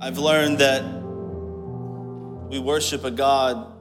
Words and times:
I've 0.00 0.18
learned 0.18 0.58
that 0.58 0.84
we 2.48 2.60
worship 2.60 3.02
a 3.02 3.10
God 3.10 3.72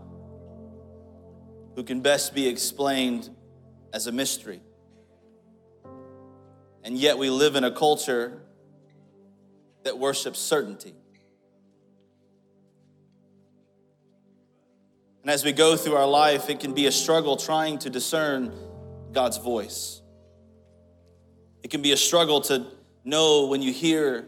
who 1.75 1.83
can 1.83 2.01
best 2.01 2.33
be 2.33 2.47
explained 2.47 3.29
as 3.93 4.07
a 4.07 4.11
mystery. 4.11 4.61
And 6.83 6.97
yet 6.97 7.19
we 7.19 7.29
live 7.29 7.55
in 7.55 7.63
a 7.63 7.69
culture 7.69 8.41
that 9.83 9.99
worships 9.99 10.39
certainty. 10.39 10.95
And 15.21 15.29
as 15.29 15.45
we 15.45 15.51
go 15.51 15.77
through 15.77 15.97
our 15.97 16.07
life, 16.07 16.49
it 16.49 16.59
can 16.59 16.73
be 16.73 16.87
a 16.87 16.91
struggle 16.91 17.37
trying 17.37 17.77
to 17.79 17.91
discern 17.91 18.51
God's 19.11 19.37
voice. 19.37 20.01
It 21.61 21.69
can 21.69 21.83
be 21.83 21.91
a 21.91 21.97
struggle 21.97 22.41
to 22.41 22.65
know 23.03 23.45
when 23.45 23.61
you 23.61 23.71
hear 23.71 24.25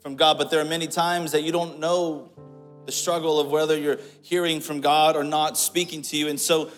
from 0.00 0.16
God, 0.16 0.38
but 0.38 0.50
there 0.50 0.60
are 0.60 0.64
many 0.64 0.86
times 0.86 1.32
that 1.32 1.42
you 1.42 1.52
don't 1.52 1.78
know 1.78 2.30
the 2.86 2.92
struggle 2.92 3.38
of 3.38 3.50
whether 3.50 3.76
you're 3.76 3.98
hearing 4.22 4.60
from 4.60 4.80
God 4.80 5.14
or 5.14 5.24
not 5.24 5.58
speaking 5.58 6.02
to 6.02 6.16
you. 6.16 6.28
And 6.28 6.40
so 6.40 6.70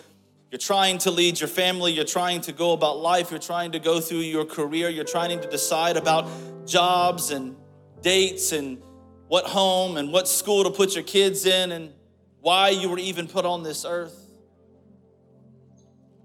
you're 0.50 0.58
trying 0.58 0.98
to 0.98 1.10
lead 1.10 1.40
your 1.40 1.48
family, 1.48 1.92
you're 1.92 2.04
trying 2.04 2.40
to 2.42 2.52
go 2.52 2.72
about 2.72 2.98
life, 2.98 3.30
you're 3.30 3.40
trying 3.40 3.72
to 3.72 3.78
go 3.78 4.00
through 4.00 4.18
your 4.18 4.44
career, 4.44 4.88
you're 4.88 5.04
trying 5.04 5.40
to 5.40 5.48
decide 5.48 5.96
about 5.96 6.28
jobs 6.66 7.30
and 7.30 7.56
dates 8.02 8.52
and 8.52 8.82
what 9.28 9.46
home 9.46 9.96
and 9.96 10.12
what 10.12 10.28
school 10.28 10.64
to 10.64 10.70
put 10.70 10.94
your 10.94 11.04
kids 11.04 11.46
in 11.46 11.72
and 11.72 11.92
why 12.40 12.68
you 12.68 12.88
were 12.88 12.98
even 12.98 13.28
put 13.28 13.46
on 13.46 13.62
this 13.62 13.84
earth. 13.84 14.18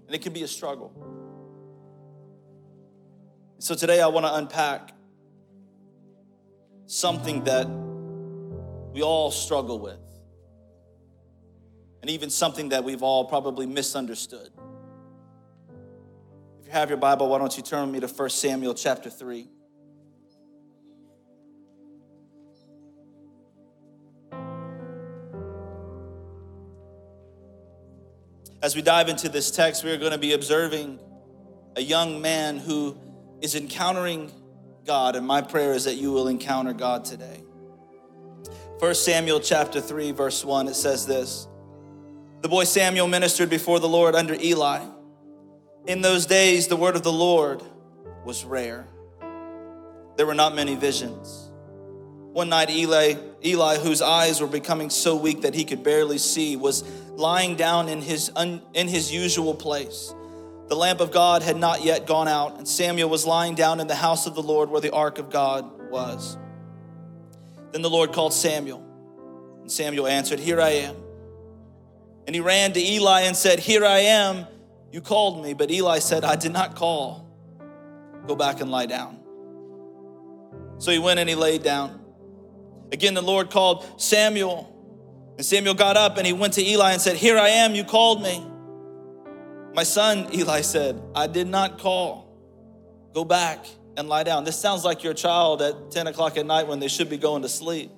And 0.06 0.14
it 0.14 0.20
can 0.20 0.32
be 0.32 0.42
a 0.42 0.48
struggle. 0.48 0.92
So 3.60 3.74
today 3.74 4.00
I 4.00 4.08
want 4.08 4.26
to 4.26 4.34
unpack 4.34 4.92
something 6.88 7.44
that 7.44 7.68
we 8.94 9.02
all 9.02 9.30
struggle 9.30 9.78
with, 9.78 10.00
and 12.00 12.10
even 12.10 12.30
something 12.30 12.70
that 12.70 12.82
we've 12.82 13.02
all 13.02 13.26
probably 13.26 13.66
misunderstood. 13.66 14.48
If 16.60 16.66
you 16.66 16.72
have 16.72 16.88
your 16.88 16.96
Bible, 16.96 17.28
why 17.28 17.38
don't 17.38 17.54
you 17.56 17.62
turn 17.62 17.82
with 17.82 17.90
me 17.90 18.00
to 18.00 18.08
1 18.08 18.30
Samuel 18.30 18.72
chapter 18.72 19.10
3. 19.10 19.48
As 28.62 28.74
we 28.74 28.80
dive 28.80 29.10
into 29.10 29.28
this 29.28 29.50
text, 29.50 29.84
we 29.84 29.90
are 29.90 29.98
going 29.98 30.12
to 30.12 30.18
be 30.18 30.32
observing 30.32 30.98
a 31.76 31.82
young 31.82 32.22
man 32.22 32.56
who 32.56 32.96
is 33.42 33.54
encountering 33.54 34.32
God, 34.88 35.16
and 35.16 35.26
my 35.26 35.42
prayer 35.42 35.74
is 35.74 35.84
that 35.84 35.96
you 35.96 36.12
will 36.12 36.28
encounter 36.28 36.72
God 36.72 37.04
today. 37.04 37.42
1 38.78 38.94
Samuel 38.94 39.38
chapter 39.38 39.82
3, 39.82 40.12
verse 40.12 40.42
1, 40.42 40.66
it 40.66 40.74
says 40.74 41.06
this 41.06 41.46
The 42.40 42.48
boy 42.48 42.64
Samuel 42.64 43.06
ministered 43.06 43.50
before 43.50 43.80
the 43.80 43.88
Lord 43.88 44.14
under 44.14 44.32
Eli. 44.34 44.80
In 45.86 46.00
those 46.00 46.24
days, 46.24 46.68
the 46.68 46.76
word 46.76 46.96
of 46.96 47.02
the 47.02 47.12
Lord 47.12 47.62
was 48.24 48.46
rare. 48.46 48.86
There 50.16 50.24
were 50.24 50.34
not 50.34 50.54
many 50.54 50.74
visions. 50.74 51.50
One 52.32 52.48
night, 52.48 52.70
Eli, 52.70 53.16
Eli, 53.44 53.76
whose 53.76 54.00
eyes 54.00 54.40
were 54.40 54.46
becoming 54.46 54.88
so 54.88 55.16
weak 55.16 55.42
that 55.42 55.54
he 55.54 55.66
could 55.66 55.82
barely 55.82 56.16
see, 56.16 56.56
was 56.56 56.82
lying 57.10 57.56
down 57.56 57.90
in 57.90 58.00
his, 58.00 58.32
un, 58.34 58.62
in 58.72 58.88
his 58.88 59.12
usual 59.12 59.54
place. 59.54 60.14
The 60.68 60.76
lamp 60.76 61.00
of 61.00 61.10
God 61.10 61.42
had 61.42 61.56
not 61.56 61.82
yet 61.82 62.06
gone 62.06 62.28
out, 62.28 62.58
and 62.58 62.68
Samuel 62.68 63.08
was 63.08 63.26
lying 63.26 63.54
down 63.54 63.80
in 63.80 63.86
the 63.86 63.94
house 63.94 64.26
of 64.26 64.34
the 64.34 64.42
Lord 64.42 64.68
where 64.68 64.82
the 64.82 64.92
ark 64.92 65.18
of 65.18 65.30
God 65.30 65.90
was. 65.90 66.36
Then 67.72 67.82
the 67.82 67.90
Lord 67.90 68.12
called 68.12 68.34
Samuel, 68.34 68.84
and 69.62 69.72
Samuel 69.72 70.06
answered, 70.06 70.38
Here 70.38 70.60
I 70.60 70.70
am. 70.70 70.96
And 72.26 72.34
he 72.34 72.42
ran 72.42 72.74
to 72.74 72.80
Eli 72.80 73.22
and 73.22 73.34
said, 73.34 73.58
Here 73.58 73.86
I 73.86 74.00
am. 74.00 74.46
You 74.92 75.00
called 75.00 75.42
me. 75.42 75.54
But 75.54 75.70
Eli 75.70 75.98
said, 75.98 76.24
I 76.24 76.36
did 76.36 76.52
not 76.52 76.74
call. 76.74 77.26
Go 78.26 78.36
back 78.36 78.60
and 78.60 78.70
lie 78.70 78.84
down. 78.84 79.18
So 80.76 80.90
he 80.90 80.98
went 80.98 81.18
and 81.18 81.28
he 81.28 81.34
laid 81.34 81.62
down. 81.62 82.04
Again, 82.92 83.14
the 83.14 83.22
Lord 83.22 83.50
called 83.50 83.86
Samuel. 84.00 84.74
And 85.38 85.46
Samuel 85.46 85.72
got 85.72 85.96
up 85.96 86.18
and 86.18 86.26
he 86.26 86.34
went 86.34 86.54
to 86.54 86.62
Eli 86.62 86.92
and 86.92 87.00
said, 87.00 87.16
Here 87.16 87.38
I 87.38 87.48
am. 87.48 87.74
You 87.74 87.84
called 87.84 88.22
me. 88.22 88.46
My 89.78 89.84
son, 89.84 90.26
Eli 90.34 90.62
said, 90.62 91.00
I 91.14 91.28
did 91.28 91.46
not 91.46 91.78
call. 91.78 92.36
Go 93.14 93.24
back 93.24 93.64
and 93.96 94.08
lie 94.08 94.24
down. 94.24 94.42
This 94.42 94.58
sounds 94.58 94.84
like 94.84 95.04
your 95.04 95.14
child 95.14 95.62
at 95.62 95.92
10 95.92 96.08
o'clock 96.08 96.36
at 96.36 96.46
night 96.46 96.66
when 96.66 96.80
they 96.80 96.88
should 96.88 97.08
be 97.08 97.16
going 97.16 97.42
to 97.42 97.48
sleep. 97.48 97.92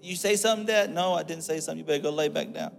You 0.00 0.14
say 0.14 0.36
something, 0.36 0.64
Dad? 0.64 0.94
No, 0.94 1.14
I 1.14 1.24
didn't 1.24 1.42
say 1.42 1.58
something. 1.58 1.78
You 1.80 1.84
better 1.84 2.04
go 2.04 2.10
lay 2.10 2.28
back 2.28 2.52
down. 2.52 2.70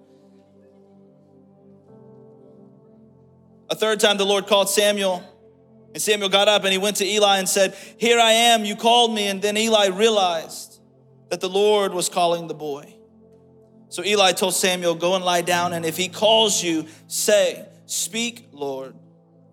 A 3.70 3.76
third 3.76 4.00
time, 4.00 4.16
the 4.16 4.26
Lord 4.26 4.48
called 4.48 4.70
Samuel. 4.70 5.22
And 5.94 6.02
Samuel 6.02 6.30
got 6.30 6.48
up 6.48 6.64
and 6.64 6.72
he 6.72 6.78
went 6.78 6.96
to 6.98 7.06
Eli 7.06 7.40
and 7.40 7.50
said, 7.50 7.76
Here 7.98 8.22
I 8.22 8.32
am, 8.32 8.64
you 8.64 8.78
called 8.78 9.14
me. 9.14 9.28
And 9.28 9.42
then 9.42 9.58
Eli 9.58 9.88
realized 9.88 10.80
that 11.30 11.42
the 11.42 11.50
Lord 11.50 11.94
was 11.94 12.08
calling 12.08 12.48
the 12.48 12.54
boy. 12.54 12.96
So 13.90 14.02
Eli 14.02 14.32
told 14.32 14.54
Samuel, 14.54 14.96
Go 14.96 15.16
and 15.16 15.26
lie 15.26 15.42
down, 15.42 15.74
and 15.74 15.86
if 15.86 15.98
he 15.98 16.08
calls 16.08 16.64
you, 16.64 16.88
say, 17.08 17.68
Speak, 17.86 18.48
Lord, 18.52 18.96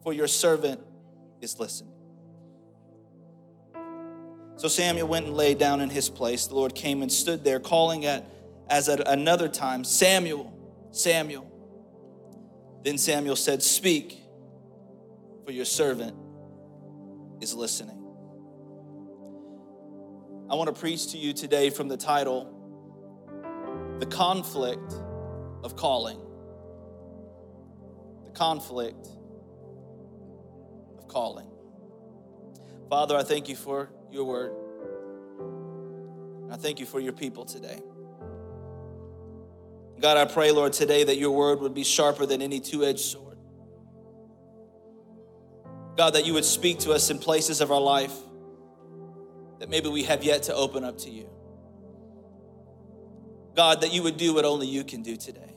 for 0.02 0.12
your 0.12 0.28
servant 0.28 0.80
is 1.41 1.58
listening. 1.58 1.92
So 4.56 4.68
Samuel 4.68 5.08
went 5.08 5.26
and 5.26 5.34
lay 5.34 5.54
down 5.54 5.80
in 5.80 5.88
his 5.88 6.10
place. 6.10 6.46
The 6.46 6.54
Lord 6.54 6.74
came 6.74 7.02
and 7.02 7.10
stood 7.10 7.44
there, 7.44 7.58
calling 7.60 8.04
at 8.04 8.26
as 8.68 8.88
at 8.88 9.06
another 9.08 9.48
time, 9.48 9.82
Samuel, 9.84 10.52
Samuel. 10.92 11.50
Then 12.84 12.98
Samuel 12.98 13.36
said, 13.36 13.62
Speak, 13.62 14.20
for 15.44 15.50
your 15.50 15.64
servant 15.64 16.14
is 17.41 17.54
listening. 17.54 17.97
I 20.48 20.54
want 20.54 20.72
to 20.74 20.78
preach 20.78 21.12
to 21.12 21.18
you 21.18 21.32
today 21.32 21.70
from 21.70 21.88
the 21.88 21.97
title, 21.97 22.56
The 23.98 24.06
Conflict 24.06 24.92
of 25.64 25.74
Calling 25.76 26.20
the 28.30 28.38
conflict 28.38 29.08
of 30.98 31.08
calling. 31.08 31.48
Father, 32.88 33.16
I 33.16 33.22
thank 33.22 33.48
you 33.48 33.56
for 33.56 33.91
your 34.10 34.24
word. 34.24 34.52
I 36.50 36.56
thank 36.56 36.80
you 36.80 36.86
for 36.86 37.00
your 37.00 37.12
people 37.12 37.44
today. 37.44 37.80
God, 40.00 40.16
I 40.16 40.24
pray, 40.24 40.50
Lord, 40.50 40.72
today 40.72 41.04
that 41.04 41.18
your 41.18 41.30
word 41.30 41.60
would 41.60 41.74
be 41.74 41.84
sharper 41.84 42.26
than 42.26 42.41
any 42.41 42.58
two 42.58 42.84
edged 42.84 43.00
sword. 43.00 43.36
God, 45.97 46.14
that 46.14 46.24
you 46.24 46.32
would 46.34 46.44
speak 46.44 46.80
to 46.80 46.92
us 46.92 47.10
in 47.10 47.18
places 47.18 47.60
of 47.60 47.70
our 47.70 47.80
life 47.80 48.14
that 49.58 49.68
maybe 49.68 49.88
we 49.88 50.04
have 50.04 50.24
yet 50.24 50.44
to 50.44 50.54
open 50.54 50.84
up 50.84 50.97
to 50.98 51.10
you. 51.10 51.28
God, 53.54 53.82
that 53.82 53.92
you 53.92 54.02
would 54.02 54.16
do 54.16 54.32
what 54.32 54.47
only 54.47 54.66
you 54.66 54.84
can 54.84 55.02
do 55.02 55.16
today. 55.16 55.50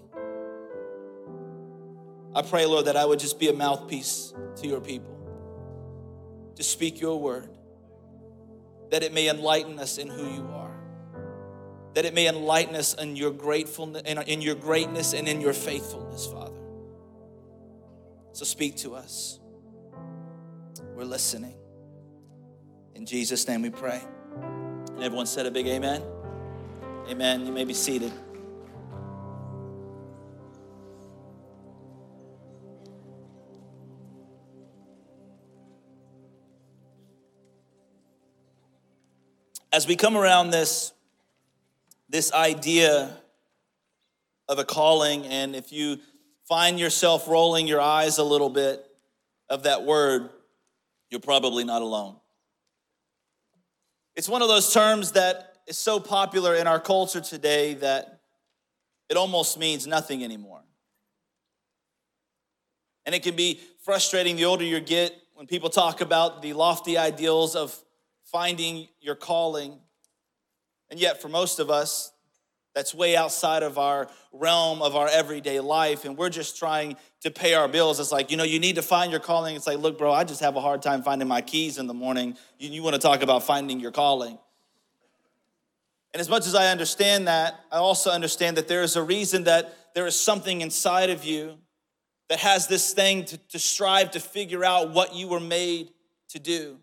I 2.36 2.42
pray, 2.42 2.66
Lord, 2.66 2.86
that 2.86 2.98
I 2.98 3.06
would 3.06 3.20
just 3.20 3.40
be 3.40 3.50
a 3.50 3.54
mouthpiece 3.54 4.34
to 4.58 4.68
your 4.68 4.82
people, 4.82 6.54
to 6.56 6.64
speak 6.64 7.00
your 7.00 7.20
word, 7.20 7.50
that 8.90 9.04
it 9.04 9.14
may 9.14 9.30
enlighten 9.30 9.80
us 9.80 9.98
in 9.98 10.08
who 10.08 10.24
you 10.24 10.48
are, 10.52 10.76
that 11.94 12.06
it 12.06 12.14
may 12.14 12.28
enlighten 12.28 12.76
us 12.76 12.96
in 12.96 13.16
your 13.16 13.32
gratefulness, 13.32 14.02
in 14.06 14.42
your 14.42 14.56
greatness, 14.56 15.14
and 15.14 15.28
in 15.28 15.42
your 15.42 15.54
faithfulness, 15.54 16.26
Father. 16.26 16.60
So 18.32 18.46
speak 18.46 18.78
to 18.78 18.96
us. 18.96 19.40
We're 20.96 21.04
listening. 21.04 21.56
In 22.96 23.06
Jesus' 23.06 23.48
name 23.48 23.62
we 23.62 23.70
pray. 23.70 24.02
And 24.90 25.04
everyone 25.04 25.28
said 25.28 25.46
a 25.46 25.52
big 25.52 25.68
amen. 25.68 26.02
Amen. 27.10 27.46
You 27.46 27.52
may 27.52 27.66
be 27.66 27.74
seated. 27.74 28.12
As 39.74 39.88
we 39.88 39.96
come 39.96 40.16
around 40.16 40.52
this 40.52 40.94
this 42.08 42.32
idea 42.32 43.18
of 44.48 44.60
a 44.60 44.64
calling 44.64 45.26
and 45.26 45.56
if 45.56 45.72
you 45.72 46.00
find 46.48 46.80
yourself 46.80 47.28
rolling 47.28 47.68
your 47.68 47.82
eyes 47.82 48.20
a 48.20 48.24
little 48.24 48.50
bit 48.50 48.86
of 49.50 49.64
that 49.64 49.84
word 49.84 50.30
you're 51.10 51.20
probably 51.20 51.64
not 51.64 51.82
alone. 51.82 52.16
It's 54.16 54.30
one 54.30 54.42
of 54.42 54.48
those 54.48 54.74
terms 54.74 55.12
that 55.12 55.58
is 55.68 55.78
so 55.78 56.00
popular 56.00 56.56
in 56.56 56.66
our 56.66 56.80
culture 56.80 57.22
today 57.22 57.76
that 57.76 58.22
it 59.10 59.18
almost 59.18 59.60
means 59.60 59.86
nothing 59.86 60.24
anymore. 60.24 60.62
And 63.06 63.14
it 63.14 63.22
can 63.22 63.36
be 63.36 63.60
frustrating 63.84 64.36
the 64.36 64.46
older 64.46 64.64
you 64.64 64.80
get 64.80 65.16
when 65.36 65.46
people 65.46 65.70
talk 65.70 66.02
about 66.02 66.42
the 66.42 66.54
lofty 66.54 66.98
ideals 66.98 67.56
of 67.56 67.78
finding 68.34 68.88
your 69.00 69.16
calling. 69.16 69.80
And 70.90 71.00
yet, 71.00 71.22
for 71.22 71.30
most 71.30 71.60
of 71.60 71.70
us, 71.70 72.12
that's 72.76 72.94
way 72.94 73.16
outside 73.16 73.62
of 73.62 73.78
our 73.78 74.10
realm 74.32 74.82
of 74.82 74.96
our 74.96 75.08
everyday 75.08 75.60
life. 75.60 76.06
And 76.06 76.18
we're 76.18 76.32
just 76.32 76.58
trying 76.58 76.98
to 77.22 77.30
pay 77.30 77.54
our 77.54 77.68
bills. 77.68 78.00
It's 78.00 78.12
like, 78.12 78.32
you 78.32 78.38
know, 78.38 78.44
you 78.44 78.60
need 78.60 78.76
to 78.76 78.82
find 78.82 79.12
your 79.12 79.20
calling. 79.20 79.56
It's 79.56 79.68
like, 79.68 79.78
look, 79.78 80.00
bro, 80.00 80.12
I 80.12 80.24
just 80.24 80.42
have 80.42 80.56
a 80.56 80.62
hard 80.62 80.82
time 80.82 81.04
finding 81.04 81.28
my 81.28 81.42
keys 81.42 81.78
in 81.78 81.86
the 81.86 81.94
morning. 81.94 82.36
You, 82.58 82.70
you 82.70 82.82
want 82.82 82.96
to 82.96 83.02
talk 83.02 83.22
about 83.22 83.44
finding 83.44 83.80
your 83.80 83.92
calling. 83.92 84.40
And 86.14 86.20
as 86.20 86.30
much 86.30 86.48
as 86.48 86.56
I 86.56 86.72
understand 86.72 87.28
that, 87.28 87.60
I 87.72 87.78
also 87.78 88.10
understand 88.10 88.58
that 88.58 88.68
there 88.68 88.82
is 88.82 88.96
a 88.96 89.04
reason 89.04 89.44
that 89.44 89.78
there 89.94 90.08
is 90.08 90.20
something 90.20 90.62
inside 90.62 91.12
of 91.12 91.24
you 91.24 91.60
that 92.30 92.40
has 92.40 92.68
this 92.68 92.94
thing 92.94 93.26
to, 93.26 93.38
to 93.50 93.60
strive 93.60 94.12
to 94.12 94.20
figure 94.20 94.64
out 94.64 94.92
what 94.92 95.14
you 95.14 95.28
were 95.28 95.40
made 95.40 95.92
to 96.30 96.40
do 96.40 96.80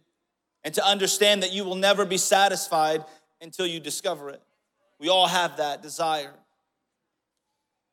and 0.64 0.74
to 0.74 0.86
understand 0.86 1.42
that 1.42 1.52
you 1.52 1.64
will 1.64 1.76
never 1.76 2.04
be 2.04 2.18
satisfied 2.18 3.04
until 3.40 3.66
you 3.66 3.80
discover 3.80 4.30
it. 4.30 4.42
We 4.98 5.08
all 5.08 5.26
have 5.26 5.56
that 5.56 5.82
desire. 5.82 6.34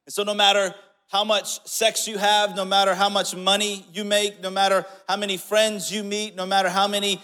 And 0.05 0.13
so, 0.13 0.23
no 0.23 0.33
matter 0.33 0.75
how 1.09 1.23
much 1.23 1.65
sex 1.65 2.07
you 2.07 2.17
have, 2.17 2.55
no 2.55 2.65
matter 2.65 2.93
how 2.93 3.09
much 3.09 3.35
money 3.35 3.85
you 3.93 4.03
make, 4.03 4.41
no 4.41 4.49
matter 4.49 4.85
how 5.07 5.15
many 5.15 5.37
friends 5.37 5.91
you 5.91 6.03
meet, 6.03 6.35
no 6.35 6.45
matter 6.45 6.69
how 6.69 6.87
many 6.87 7.21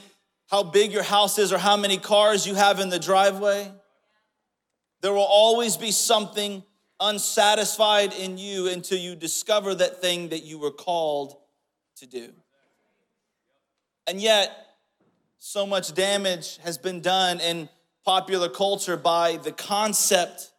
how 0.50 0.62
big 0.64 0.92
your 0.92 1.04
house 1.04 1.40
is 1.40 1.52
or 1.52 1.58
how 1.58 1.76
many 1.76 1.98
cars 1.98 2.46
you 2.46 2.54
have 2.54 2.80
in 2.80 2.90
the 2.90 3.00
driveway, 3.00 3.72
there 5.02 5.12
will 5.12 5.22
always 5.22 5.78
be 5.78 5.92
something 5.92 6.64
unsatisfied 7.00 8.14
in 8.14 8.38
you 8.38 8.68
until 8.70 8.98
you 8.98 9.16
discover 9.16 9.74
that 9.76 10.00
thing 10.00 10.30
that 10.30 10.44
you 10.44 10.60
were 10.60 10.72
called 10.72 11.36
to 11.98 12.06
do. 12.06 12.32
And 14.06 14.22
yet, 14.22 14.63
so 15.46 15.66
much 15.68 15.94
damage 15.94 16.58
has 16.64 16.78
been 16.78 17.02
done 17.02 17.42
in 17.42 17.68
popular 18.06 18.48
culture 18.48 18.96
by 18.96 19.36
the 19.36 19.52
concept 19.52 20.54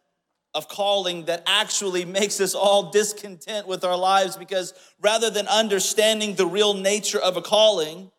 of 0.53 0.67
calling 0.67 1.25
that 1.25 1.41
actually 1.47 2.05
makes 2.19 2.39
us 2.39 2.53
all 2.53 2.91
discontent 2.91 3.65
with 3.65 3.83
our 3.83 3.97
lives 3.97 4.37
because 4.37 4.75
rather 5.01 5.31
than 5.31 5.47
understanding 5.47 6.35
the 6.35 6.45
real 6.45 6.75
nature 6.75 7.17
of 7.17 7.35
a 7.35 7.41
calling, 7.41 8.11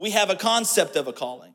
we 0.00 0.10
have 0.12 0.30
a 0.30 0.36
concept 0.36 0.96
of 0.96 1.06
a 1.06 1.12
calling. 1.12 1.54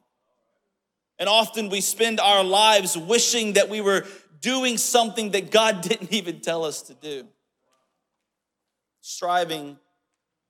And 1.18 1.28
often 1.28 1.70
we 1.70 1.82
spend 1.82 2.20
our 2.20 2.44
lives 2.44 2.96
wishing 2.96 3.54
that 3.54 3.68
we 3.68 3.82
were 3.82 4.06
doing 4.42 4.78
something 4.78 5.32
that 5.32 5.50
God 5.50 5.82
didn't 5.90 6.14
even 6.14 6.40
tell 6.40 6.66
us 6.66 6.84
to 6.84 6.94
do, 6.94 7.28
striving 9.02 9.80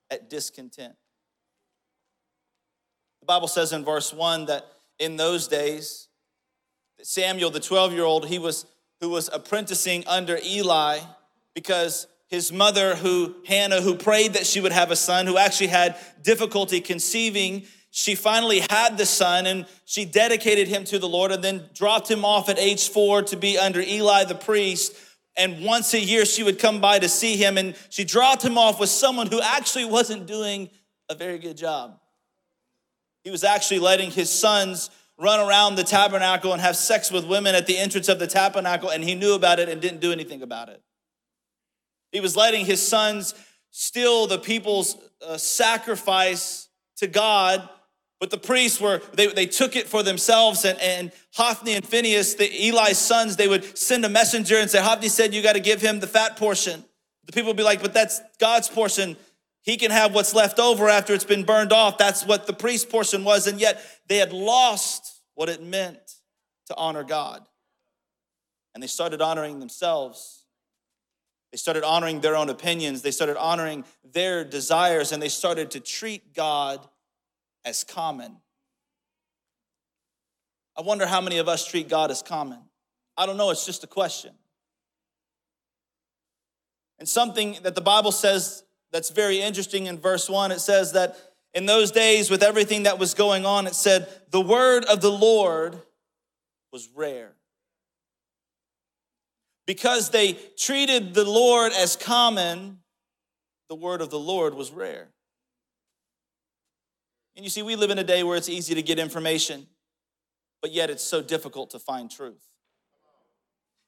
at 0.09 0.29
discontent. 0.29 0.95
The 3.21 3.27
Bible 3.27 3.47
says 3.47 3.71
in 3.71 3.85
verse 3.85 4.11
1 4.11 4.47
that 4.47 4.65
in 4.99 5.15
those 5.15 5.47
days, 5.47 6.07
Samuel, 7.01 7.49
the 7.51 7.59
12 7.59 7.93
year 7.93 8.03
old, 8.03 8.27
he 8.27 8.39
was 8.39 8.65
who 8.99 9.09
was 9.09 9.29
apprenticing 9.33 10.03
under 10.07 10.39
Eli 10.45 10.99
because 11.55 12.07
his 12.27 12.51
mother, 12.51 12.95
who 12.95 13.35
Hannah, 13.45 13.81
who 13.81 13.95
prayed 13.95 14.33
that 14.33 14.45
she 14.45 14.61
would 14.61 14.71
have 14.71 14.91
a 14.91 14.95
son, 14.95 15.25
who 15.25 15.37
actually 15.37 15.67
had 15.67 15.97
difficulty 16.21 16.79
conceiving, 16.79 17.63
she 17.89 18.15
finally 18.15 18.61
had 18.69 18.97
the 18.97 19.05
son 19.05 19.47
and 19.47 19.65
she 19.85 20.05
dedicated 20.05 20.67
him 20.67 20.85
to 20.85 20.97
the 20.99 21.09
Lord 21.09 21.31
and 21.31 21.43
then 21.43 21.69
dropped 21.73 22.09
him 22.09 22.23
off 22.23 22.47
at 22.47 22.57
age 22.57 22.87
four 22.89 23.21
to 23.23 23.35
be 23.35 23.57
under 23.57 23.81
Eli 23.81 24.23
the 24.23 24.35
priest. 24.35 24.95
And 25.35 25.65
once 25.65 25.93
a 25.93 25.99
year 25.99 26.23
she 26.25 26.43
would 26.43 26.57
come 26.57 26.79
by 26.79 26.99
to 26.99 27.09
see 27.09 27.35
him 27.35 27.57
and 27.57 27.75
she 27.89 28.03
dropped 28.03 28.43
him 28.43 28.57
off 28.57 28.79
with 28.79 28.89
someone 28.89 29.27
who 29.27 29.41
actually 29.41 29.85
wasn't 29.85 30.25
doing 30.25 30.69
a 31.09 31.15
very 31.15 31.37
good 31.37 31.57
job. 31.57 32.00
He 33.23 33.29
was 33.29 33.43
actually 33.43 33.79
letting 33.79 34.11
his 34.11 34.31
sons 34.31 34.89
run 35.17 35.39
around 35.39 35.75
the 35.75 35.83
tabernacle 35.83 36.51
and 36.51 36.61
have 36.61 36.75
sex 36.75 37.11
with 37.11 37.25
women 37.25 37.53
at 37.53 37.67
the 37.67 37.77
entrance 37.77 38.09
of 38.09 38.17
the 38.17 38.27
tabernacle, 38.27 38.89
and 38.89 39.03
he 39.03 39.13
knew 39.13 39.33
about 39.33 39.59
it 39.59 39.69
and 39.69 39.79
didn't 39.79 39.99
do 39.99 40.11
anything 40.11 40.41
about 40.41 40.69
it. 40.69 40.81
He 42.11 42.19
was 42.19 42.35
letting 42.35 42.65
his 42.65 42.85
sons 42.85 43.35
steal 43.69 44.27
the 44.27 44.39
people's 44.39 44.97
uh, 45.25 45.37
sacrifice 45.37 46.67
to 46.97 47.07
God, 47.07 47.67
but 48.19 48.29
the 48.29 48.37
priests 48.37 48.81
were, 48.81 49.01
they, 49.13 49.27
they 49.27 49.45
took 49.45 49.75
it 49.75 49.87
for 49.87 50.03
themselves. 50.03 50.65
And, 50.65 50.79
and 50.79 51.11
Hophni 51.33 51.73
and 51.73 51.85
Phinehas, 51.85 52.35
the 52.35 52.69
Eli's 52.69 52.97
sons, 52.97 53.35
they 53.35 53.47
would 53.47 53.77
send 53.77 54.03
a 54.05 54.09
messenger 54.09 54.57
and 54.57 54.69
say, 54.69 54.81
Hophni 54.81 55.07
said, 55.07 55.33
You 55.33 55.41
got 55.41 55.53
to 55.53 55.59
give 55.59 55.81
him 55.81 55.99
the 55.99 56.07
fat 56.07 56.37
portion. 56.37 56.83
The 57.25 57.31
people 57.31 57.47
would 57.47 57.57
be 57.57 57.63
like, 57.63 57.81
But 57.81 57.93
that's 57.93 58.21
God's 58.39 58.69
portion. 58.69 59.17
He 59.63 59.77
can 59.77 59.91
have 59.91 60.15
what's 60.15 60.33
left 60.33 60.59
over 60.59 60.89
after 60.89 61.13
it's 61.13 61.23
been 61.23 61.43
burned 61.43 61.71
off. 61.71 61.97
That's 61.97 62.25
what 62.25 62.47
the 62.47 62.53
priest 62.53 62.89
portion 62.89 63.23
was. 63.23 63.45
And 63.47 63.59
yet 63.59 63.81
they 64.07 64.17
had 64.17 64.33
lost 64.33 65.21
what 65.35 65.49
it 65.49 65.61
meant 65.61 66.15
to 66.67 66.75
honor 66.75 67.03
God. 67.03 67.45
And 68.73 68.81
they 68.81 68.87
started 68.87 69.21
honoring 69.21 69.59
themselves. 69.59 70.45
They 71.51 71.57
started 71.57 71.83
honoring 71.83 72.21
their 72.21 72.35
own 72.35 72.49
opinions. 72.49 73.01
They 73.01 73.11
started 73.11 73.37
honoring 73.37 73.83
their 74.13 74.43
desires. 74.43 75.11
And 75.11 75.21
they 75.21 75.29
started 75.29 75.71
to 75.71 75.79
treat 75.79 76.33
God 76.33 76.87
as 77.63 77.83
common. 77.83 78.37
I 80.75 80.81
wonder 80.81 81.05
how 81.05 81.21
many 81.21 81.37
of 81.37 81.47
us 81.47 81.67
treat 81.67 81.87
God 81.87 82.09
as 82.09 82.23
common. 82.23 82.59
I 83.17 83.25
don't 83.25 83.37
know, 83.37 83.51
it's 83.51 83.65
just 83.65 83.83
a 83.83 83.87
question. 83.87 84.33
And 86.97 87.07
something 87.07 87.57
that 87.63 87.75
the 87.75 87.81
Bible 87.81 88.11
says 88.11 88.63
that's 88.91 89.09
very 89.09 89.41
interesting 89.41 89.87
in 89.87 89.97
verse 89.97 90.29
1. 90.29 90.51
It 90.51 90.59
says 90.59 90.93
that 90.93 91.17
in 91.53 91.65
those 91.65 91.91
days, 91.91 92.29
with 92.29 92.43
everything 92.43 92.83
that 92.83 92.99
was 92.99 93.13
going 93.13 93.45
on, 93.45 93.67
it 93.67 93.75
said, 93.75 94.07
the 94.31 94.41
word 94.41 94.85
of 94.85 95.01
the 95.01 95.11
Lord 95.11 95.81
was 96.71 96.89
rare. 96.95 97.33
Because 99.67 100.09
they 100.09 100.33
treated 100.57 101.13
the 101.13 101.25
Lord 101.25 101.71
as 101.73 101.95
common, 101.95 102.79
the 103.69 103.75
word 103.75 104.01
of 104.01 104.09
the 104.09 104.19
Lord 104.19 104.53
was 104.53 104.71
rare. 104.71 105.09
And 107.35 107.45
you 107.45 107.49
see, 107.49 107.61
we 107.61 107.75
live 107.75 107.91
in 107.91 107.99
a 107.99 108.03
day 108.03 108.23
where 108.23 108.35
it's 108.35 108.49
easy 108.49 108.75
to 108.75 108.81
get 108.81 108.99
information, 108.99 109.67
but 110.61 110.71
yet 110.71 110.89
it's 110.89 111.03
so 111.03 111.21
difficult 111.21 111.69
to 111.71 111.79
find 111.79 112.11
truth. 112.11 112.43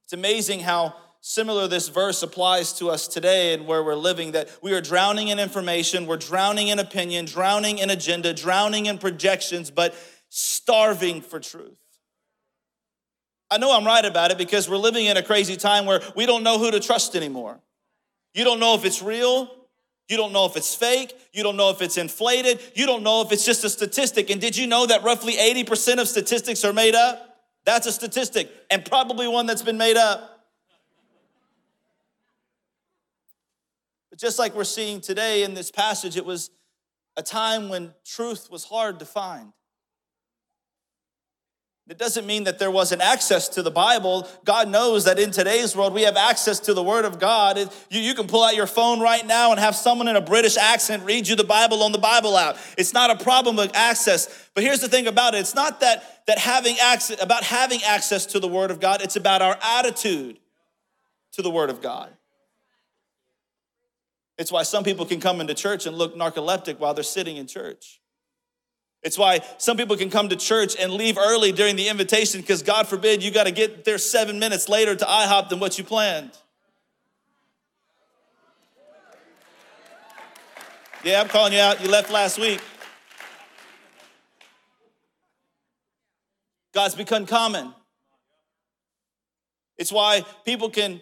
It's 0.06 0.14
amazing 0.14 0.62
how 0.62 0.96
similar 1.26 1.70
this 1.70 1.88
verse 1.88 2.22
applies 2.22 2.74
to 2.74 2.90
us 2.90 3.08
today 3.08 3.54
and 3.54 3.66
where 3.66 3.82
we're 3.82 3.96
living 3.96 4.34
that 4.34 4.50
we 4.62 4.74
are 4.74 4.82
drowning 4.82 5.30
in 5.30 5.40
information, 5.40 6.06
we're 6.06 6.18
drowning 6.18 6.68
in 6.68 6.80
opinion, 6.80 7.24
drowning 7.24 7.78
in 7.78 7.90
agenda, 7.90 8.34
drowning 8.34 8.88
in 8.88 8.98
projections, 8.98 9.72
but 9.72 9.96
starving 10.28 11.22
for 11.22 11.40
truth. 11.40 11.78
I 13.50 13.58
know 13.58 13.76
I'm 13.76 13.86
right 13.86 14.04
about 14.04 14.32
it 14.32 14.38
because 14.38 14.70
we're 14.70 14.76
living 14.76 15.06
in 15.06 15.16
a 15.16 15.24
crazy 15.24 15.56
time 15.56 15.86
where 15.86 16.02
we 16.14 16.26
don't 16.26 16.44
know 16.44 16.60
who 16.60 16.70
to 16.72 16.82
trust 16.82 17.16
anymore. 17.16 17.58
You 18.34 18.44
don't 18.44 18.60
know 18.60 18.76
if 18.76 18.84
it's 18.84 19.02
real. 19.02 19.50
You 20.10 20.18
don't 20.18 20.34
know 20.34 20.46
if 20.46 20.58
it's 20.58 20.76
fake. 20.76 21.14
You 21.32 21.42
don't 21.42 21.56
know 21.56 21.70
if 21.70 21.82
it's 21.82 21.98
inflated. 21.98 22.60
You 22.76 22.86
don't 22.86 23.02
know 23.02 23.22
if 23.22 23.32
it's 23.32 23.46
just 23.46 23.64
a 23.64 23.70
statistic. 23.70 24.30
And 24.30 24.42
did 24.42 24.58
you 24.58 24.68
know 24.68 24.86
that 24.88 25.04
roughly 25.04 25.34
80% 25.34 26.02
of 26.02 26.08
statistics 26.10 26.66
are 26.66 26.74
made 26.74 26.96
up? 26.96 27.46
That's 27.64 27.88
a 27.88 27.94
statistic 27.94 28.52
and 28.70 28.84
probably 28.84 29.30
one 29.30 29.46
that's 29.46 29.62
been 29.62 29.78
made 29.78 29.96
up. 29.96 30.33
But 34.14 34.20
just 34.20 34.38
like 34.38 34.54
we're 34.54 34.64
seeing 34.64 35.02
today 35.02 35.42
in 35.42 35.56
this 35.56 35.72
passage, 35.72 36.18
it 36.18 36.24
was 36.24 36.52
a 37.18 37.24
time 37.24 37.68
when 37.68 37.96
truth 38.06 38.48
was 38.52 38.64
hard 38.64 39.00
to 39.00 39.06
find. 39.06 39.52
It 41.90 41.98
doesn't 41.98 42.28
mean 42.28 42.44
that 42.44 42.60
there 42.60 42.70
wasn't 42.70 43.02
access 43.02 43.50
to 43.50 43.64
the 43.64 43.72
Bible. 43.72 44.28
God 44.46 44.70
knows 44.70 45.06
that 45.06 45.18
in 45.18 45.32
today's 45.32 45.76
world 45.76 45.96
we 45.96 46.04
have 46.04 46.16
access 46.16 46.60
to 46.60 46.76
the 46.76 46.84
Word 46.84 47.06
of 47.06 47.18
God. 47.18 47.58
You, 47.58 48.02
you 48.02 48.14
can 48.14 48.28
pull 48.28 48.44
out 48.44 48.56
your 48.56 48.68
phone 48.68 49.00
right 49.00 49.26
now 49.26 49.50
and 49.50 49.60
have 49.60 49.76
someone 49.76 50.08
in 50.08 50.16
a 50.16 50.22
British 50.22 50.58
accent 50.58 51.04
read 51.06 51.28
you 51.28 51.36
the 51.36 51.44
Bible 51.44 51.82
on 51.82 51.92
the 51.92 51.98
Bible 51.98 52.38
app. 52.38 52.60
It's 52.78 52.94
not 52.94 53.10
a 53.10 53.16
problem 53.16 53.58
of 53.58 53.72
access. 53.74 54.48
But 54.54 54.64
here's 54.64 54.82
the 54.82 54.90
thing 54.90 55.08
about 55.08 55.34
it 55.34 55.40
it's 55.40 55.56
not 55.56 55.80
that, 55.80 56.24
that 56.28 56.38
having 56.38 56.76
access, 56.80 57.20
about 57.20 57.44
having 57.44 57.82
access 57.82 58.28
to 58.28 58.40
the 58.40 58.48
Word 58.48 58.70
of 58.70 58.80
God, 58.80 59.02
it's 59.02 59.16
about 59.16 59.42
our 59.42 59.58
attitude 59.60 60.38
to 61.32 61.42
the 61.42 61.50
Word 61.50 61.72
of 61.72 61.82
God. 61.82 62.16
It's 64.38 64.52
why 64.52 64.64
some 64.64 64.84
people 64.84 65.06
can 65.06 65.20
come 65.20 65.42
into 65.42 65.54
church 65.54 65.86
and 65.86 65.98
look 65.98 66.16
narcoleptic 66.16 66.80
while 66.80 66.94
they're 66.94 67.04
sitting 67.04 67.38
in 67.38 67.48
church. 67.48 68.02
It's 69.04 69.18
why 69.18 69.42
some 69.58 69.76
people 69.76 69.98
can 69.98 70.10
come 70.10 70.30
to 70.30 70.36
church 70.36 70.76
and 70.80 70.94
leave 70.94 71.18
early 71.18 71.52
during 71.52 71.76
the 71.76 71.90
invitation 71.90 72.42
because, 72.42 72.64
God 72.64 72.88
forbid, 72.88 73.22
you 73.22 73.32
got 73.32 73.44
to 73.44 73.52
get 73.52 73.84
there 73.84 73.98
seven 73.98 74.40
minutes 74.40 74.70
later 74.70 74.96
to 74.96 75.06
IHOP 75.06 75.50
than 75.50 75.60
what 75.60 75.78
you 75.78 75.84
planned. 75.84 76.32
Yeah, 81.04 81.20
I'm 81.20 81.28
calling 81.28 81.52
you 81.52 81.60
out. 81.60 81.82
You 81.84 81.90
left 81.90 82.10
last 82.10 82.40
week. 82.40 82.62
God's 86.74 86.96
become 86.96 87.26
common. 87.26 87.74
It's 89.78 89.92
why 89.92 90.26
people 90.46 90.70
can, 90.70 91.02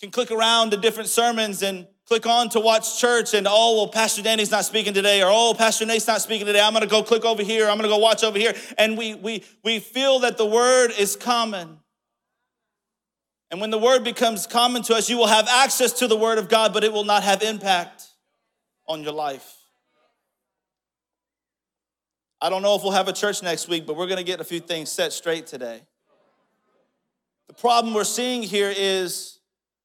can 0.00 0.10
click 0.10 0.32
around 0.32 0.70
to 0.70 0.76
different 0.76 1.08
sermons 1.08 1.62
and 1.62 1.86
click 2.06 2.26
on 2.26 2.48
to 2.48 2.60
watch 2.60 3.00
church 3.00 3.34
and 3.34 3.46
oh 3.48 3.76
well 3.76 3.88
pastor 3.88 4.22
danny's 4.22 4.50
not 4.50 4.64
speaking 4.64 4.92
today 4.92 5.22
or 5.22 5.28
oh 5.30 5.54
pastor 5.56 5.86
nate's 5.86 6.06
not 6.06 6.20
speaking 6.20 6.46
today 6.46 6.60
i'm 6.60 6.72
going 6.72 6.82
to 6.82 6.88
go 6.88 7.02
click 7.02 7.24
over 7.24 7.42
here 7.42 7.68
i'm 7.68 7.78
going 7.78 7.88
to 7.88 7.94
go 7.94 7.98
watch 7.98 8.24
over 8.24 8.38
here 8.38 8.54
and 8.76 8.98
we 8.98 9.14
we 9.14 9.44
we 9.62 9.78
feel 9.78 10.18
that 10.18 10.36
the 10.36 10.46
word 10.46 10.90
is 10.98 11.16
common 11.16 11.78
And 13.52 13.60
when 13.60 13.68
the 13.68 13.78
word 13.78 14.02
becomes 14.02 14.46
common 14.46 14.80
to 14.84 14.94
us, 14.94 15.10
you 15.10 15.18
will 15.18 15.26
have 15.26 15.46
access 15.46 15.92
to 15.98 16.06
the 16.06 16.16
word 16.16 16.38
of 16.38 16.48
God, 16.48 16.72
but 16.72 16.84
it 16.84 16.90
will 16.90 17.04
not 17.04 17.22
have 17.22 17.42
impact 17.42 18.08
on 18.88 19.02
your 19.02 19.12
life. 19.12 19.54
I 22.40 22.48
don't 22.48 22.62
know 22.62 22.74
if 22.76 22.82
we'll 22.82 22.92
have 22.92 23.08
a 23.08 23.12
church 23.12 23.42
next 23.42 23.68
week, 23.68 23.86
but 23.86 23.94
we're 23.94 24.06
going 24.06 24.16
to 24.16 24.24
get 24.24 24.40
a 24.40 24.44
few 24.44 24.58
things 24.58 24.90
set 24.90 25.12
straight 25.12 25.46
today. 25.46 25.82
The 27.48 27.52
problem 27.52 27.92
we're 27.92 28.04
seeing 28.04 28.42
here 28.42 28.72
is 28.74 29.38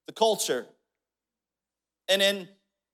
the 0.05 0.13
culture. 0.13 0.65
And 2.09 2.21
in 2.21 2.47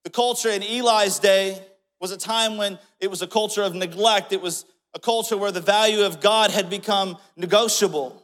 the 0.04 0.10
culture 0.10 0.50
in 0.50 0.64
Eli's 0.64 1.20
day 1.20 1.62
was 2.00 2.12
a 2.12 2.18
time 2.18 2.58
when 2.58 2.80
it 3.00 3.10
was 3.10 3.22
a 3.22 3.28
culture 3.28 3.64
of 3.64 3.74
neglect. 3.74 4.34
It 4.34 4.42
was 4.42 4.66
a 4.94 5.00
culture 5.00 5.38
where 5.38 5.52
the 5.52 5.62
value 5.62 6.04
of 6.04 6.20
God 6.20 6.52
had 6.52 6.70
become 6.70 7.18
negotiable. 7.36 8.22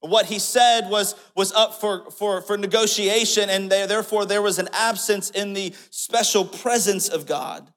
What 0.00 0.26
he 0.26 0.38
said 0.38 0.90
was, 0.90 1.14
was 1.34 1.52
up 1.52 1.74
for, 1.74 2.10
for, 2.10 2.40
for 2.40 2.56
negotiation, 2.56 3.50
and 3.50 3.70
there, 3.70 3.86
therefore 3.86 4.26
there 4.26 4.42
was 4.42 4.58
an 4.58 4.68
absence 4.72 5.30
in 5.30 5.54
the 5.54 5.74
special 5.90 6.44
presence 6.44 7.08
of 7.08 7.26
God. 7.26 7.72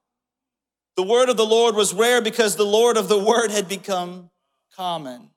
The 0.98 1.04
word 1.04 1.30
of 1.30 1.38
the 1.38 1.46
Lord 1.46 1.76
was 1.76 1.94
rare 1.94 2.22
because 2.22 2.56
the 2.56 2.66
Lord 2.66 2.98
of 2.98 3.08
the 3.08 3.18
word 3.18 3.50
had 3.50 3.68
become 3.68 4.30
common. 4.76 5.30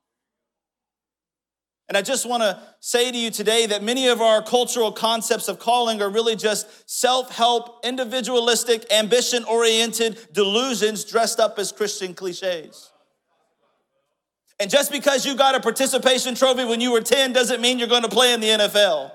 And 1.88 1.98
I 1.98 2.02
just 2.02 2.26
want 2.26 2.42
to 2.42 2.58
say 2.80 3.12
to 3.12 3.16
you 3.16 3.30
today 3.30 3.66
that 3.66 3.82
many 3.82 4.08
of 4.08 4.22
our 4.22 4.42
cultural 4.42 4.90
concepts 4.90 5.48
of 5.48 5.58
calling 5.58 6.00
are 6.00 6.08
really 6.08 6.34
just 6.34 6.88
self 6.88 7.30
help, 7.30 7.84
individualistic, 7.84 8.90
ambition 8.90 9.44
oriented 9.44 10.18
delusions 10.32 11.04
dressed 11.04 11.38
up 11.38 11.58
as 11.58 11.72
Christian 11.72 12.14
cliches. 12.14 12.90
And 14.58 14.70
just 14.70 14.90
because 14.90 15.26
you 15.26 15.36
got 15.36 15.54
a 15.54 15.60
participation 15.60 16.34
trophy 16.34 16.64
when 16.64 16.80
you 16.80 16.92
were 16.92 17.00
10 17.00 17.32
doesn't 17.32 17.60
mean 17.60 17.78
you're 17.78 17.88
going 17.88 18.02
to 18.02 18.08
play 18.08 18.32
in 18.32 18.40
the 18.40 18.48
NFL. 18.48 19.10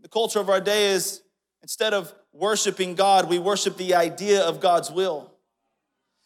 The 0.00 0.08
culture 0.08 0.40
of 0.40 0.48
our 0.48 0.60
day 0.60 0.92
is 0.92 1.20
instead 1.62 1.92
of 1.92 2.14
worshiping 2.32 2.94
God, 2.94 3.28
we 3.28 3.38
worship 3.38 3.76
the 3.76 3.94
idea 3.94 4.42
of 4.42 4.60
God's 4.60 4.90
will. 4.90 5.32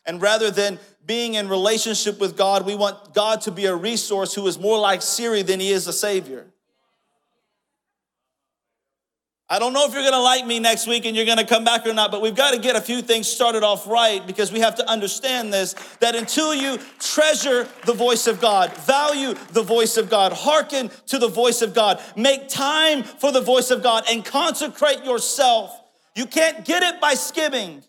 And 0.05 0.21
rather 0.21 0.51
than 0.51 0.79
being 1.07 1.35
in 1.35 1.49
relationship 1.49 2.21
with 2.21 2.37
God, 2.37 2.65
we 2.65 2.75
want 2.75 3.15
God 3.15 3.41
to 3.43 3.51
be 3.51 3.67
a 3.67 3.75
resource 3.75 4.35
who 4.35 4.47
is 4.47 4.59
more 4.59 4.79
like 4.79 5.03
Siri 5.03 5.43
than 5.43 5.61
he 5.61 5.71
is 5.71 5.87
a 5.87 5.93
savior. 5.93 6.47
I 9.53 9.59
don't 9.59 9.75
know 9.75 9.87
if 9.87 9.93
you're 9.93 10.03
gonna 10.03 10.23
like 10.23 10.47
me 10.47 10.61
next 10.61 10.87
week 10.87 11.05
and 11.05 11.15
you're 11.15 11.27
gonna 11.27 11.47
come 11.47 11.63
back 11.63 11.87
or 11.87 11.93
not, 11.93 12.11
but 12.11 12.23
we've 12.23 12.35
got 12.35 12.53
to 12.53 12.59
get 12.59 12.75
a 12.75 12.81
few 12.81 13.03
things 13.03 13.29
started 13.29 13.63
off 13.63 13.87
right 13.87 14.27
because 14.27 14.51
we 14.51 14.61
have 14.61 14.77
to 14.77 14.89
understand 14.89 15.53
this 15.53 15.75
that 16.01 16.15
until 16.15 16.55
you 16.55 16.79
treasure 16.99 17.69
the 17.85 17.93
voice 17.93 18.27
of 18.27 18.41
God, 18.41 18.75
value 18.79 19.35
the 19.53 19.63
voice 19.63 19.99
of 19.99 20.09
God, 20.09 20.33
hearken 20.33 20.91
to 21.09 21.19
the 21.19 21.29
voice 21.29 21.61
of 21.61 21.75
God, 21.75 22.01
make 22.17 22.49
time 22.49 23.03
for 23.03 23.31
the 23.31 23.43
voice 23.43 23.71
of 23.71 23.83
God, 23.83 24.05
and 24.09 24.25
consecrate 24.25 25.05
yourself, 25.05 25.79
you 26.15 26.25
can't 26.25 26.65
get 26.65 26.83
it 26.83 26.99
by 26.99 27.13
skimming. 27.13 27.85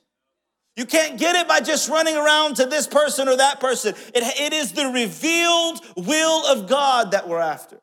You 0.75 0.85
can't 0.85 1.19
get 1.19 1.35
it 1.35 1.47
by 1.47 1.59
just 1.59 1.87
running 1.87 2.15
around 2.15 2.55
to 2.55 2.65
this 2.65 2.87
person 2.87 3.27
or 3.27 3.37
that 3.37 3.59
person. 3.59 3.93
It, 4.13 4.23
it 4.41 4.53
is 4.53 4.71
the 4.71 4.87
revealed 4.87 5.81
will 5.95 6.45
of 6.47 6.67
God 6.67 7.11
that 7.11 7.27
we're 7.27 7.39
after. 7.39 7.79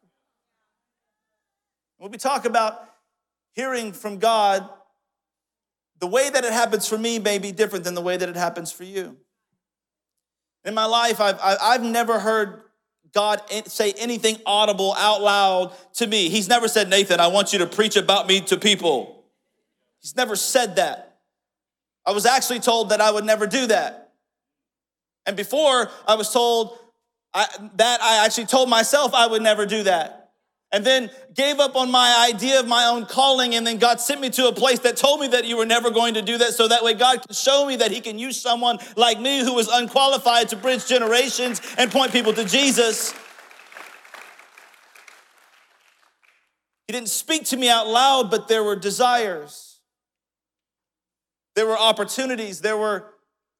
When 1.98 2.10
we 2.10 2.18
talk 2.18 2.46
about 2.46 2.82
hearing 3.52 3.92
from 3.92 4.18
God, 4.18 4.68
the 6.00 6.06
way 6.06 6.30
that 6.30 6.44
it 6.44 6.52
happens 6.52 6.88
for 6.88 6.98
me 6.98 7.18
may 7.18 7.38
be 7.38 7.52
different 7.52 7.84
than 7.84 7.94
the 7.94 8.00
way 8.00 8.16
that 8.16 8.28
it 8.28 8.36
happens 8.36 8.72
for 8.72 8.84
you. 8.84 9.16
In 10.64 10.74
my 10.74 10.86
life, 10.86 11.20
I've, 11.20 11.38
I've 11.40 11.82
never 11.82 12.18
heard 12.18 12.62
God 13.12 13.42
say 13.66 13.92
anything 13.98 14.38
audible 14.46 14.94
out 14.96 15.20
loud 15.20 15.72
to 15.94 16.06
me. 16.06 16.28
He's 16.28 16.48
never 16.48 16.68
said, 16.68 16.88
Nathan, 16.88 17.20
I 17.20 17.28
want 17.28 17.52
you 17.52 17.60
to 17.60 17.66
preach 17.66 17.96
about 17.96 18.26
me 18.26 18.40
to 18.42 18.56
people. 18.56 19.24
He's 20.00 20.16
never 20.16 20.36
said 20.36 20.76
that. 20.76 21.09
I 22.10 22.12
was 22.12 22.26
actually 22.26 22.58
told 22.58 22.88
that 22.88 23.00
I 23.00 23.08
would 23.08 23.24
never 23.24 23.46
do 23.46 23.68
that. 23.68 24.10
And 25.26 25.36
before 25.36 25.88
I 26.08 26.16
was 26.16 26.32
told 26.32 26.76
I, 27.32 27.46
that, 27.76 28.02
I 28.02 28.24
actually 28.24 28.46
told 28.46 28.68
myself 28.68 29.14
I 29.14 29.28
would 29.28 29.42
never 29.42 29.64
do 29.64 29.84
that 29.84 30.32
and 30.72 30.84
then 30.84 31.08
gave 31.32 31.60
up 31.60 31.76
on 31.76 31.88
my 31.88 32.26
idea 32.28 32.58
of 32.58 32.66
my 32.66 32.86
own 32.86 33.06
calling. 33.06 33.54
And 33.54 33.64
then 33.64 33.78
God 33.78 34.00
sent 34.00 34.20
me 34.20 34.28
to 34.30 34.48
a 34.48 34.52
place 34.52 34.80
that 34.80 34.96
told 34.96 35.20
me 35.20 35.28
that 35.28 35.44
you 35.44 35.56
were 35.56 35.66
never 35.66 35.92
going 35.92 36.14
to 36.14 36.22
do 36.22 36.36
that. 36.38 36.54
So 36.54 36.66
that 36.66 36.82
way, 36.82 36.94
God 36.94 37.24
can 37.24 37.32
show 37.32 37.64
me 37.64 37.76
that 37.76 37.92
He 37.92 38.00
can 38.00 38.18
use 38.18 38.40
someone 38.40 38.80
like 38.96 39.20
me 39.20 39.44
who 39.44 39.54
was 39.54 39.68
unqualified 39.68 40.48
to 40.48 40.56
bridge 40.56 40.88
generations 40.88 41.62
and 41.78 41.92
point 41.92 42.10
people 42.10 42.32
to 42.32 42.44
Jesus. 42.44 43.14
He 46.88 46.92
didn't 46.92 47.10
speak 47.10 47.44
to 47.46 47.56
me 47.56 47.70
out 47.70 47.86
loud, 47.86 48.32
but 48.32 48.48
there 48.48 48.64
were 48.64 48.74
desires, 48.74 49.69
there 51.60 51.66
were 51.66 51.78
opportunities, 51.78 52.62
there 52.62 52.78
were 52.78 53.04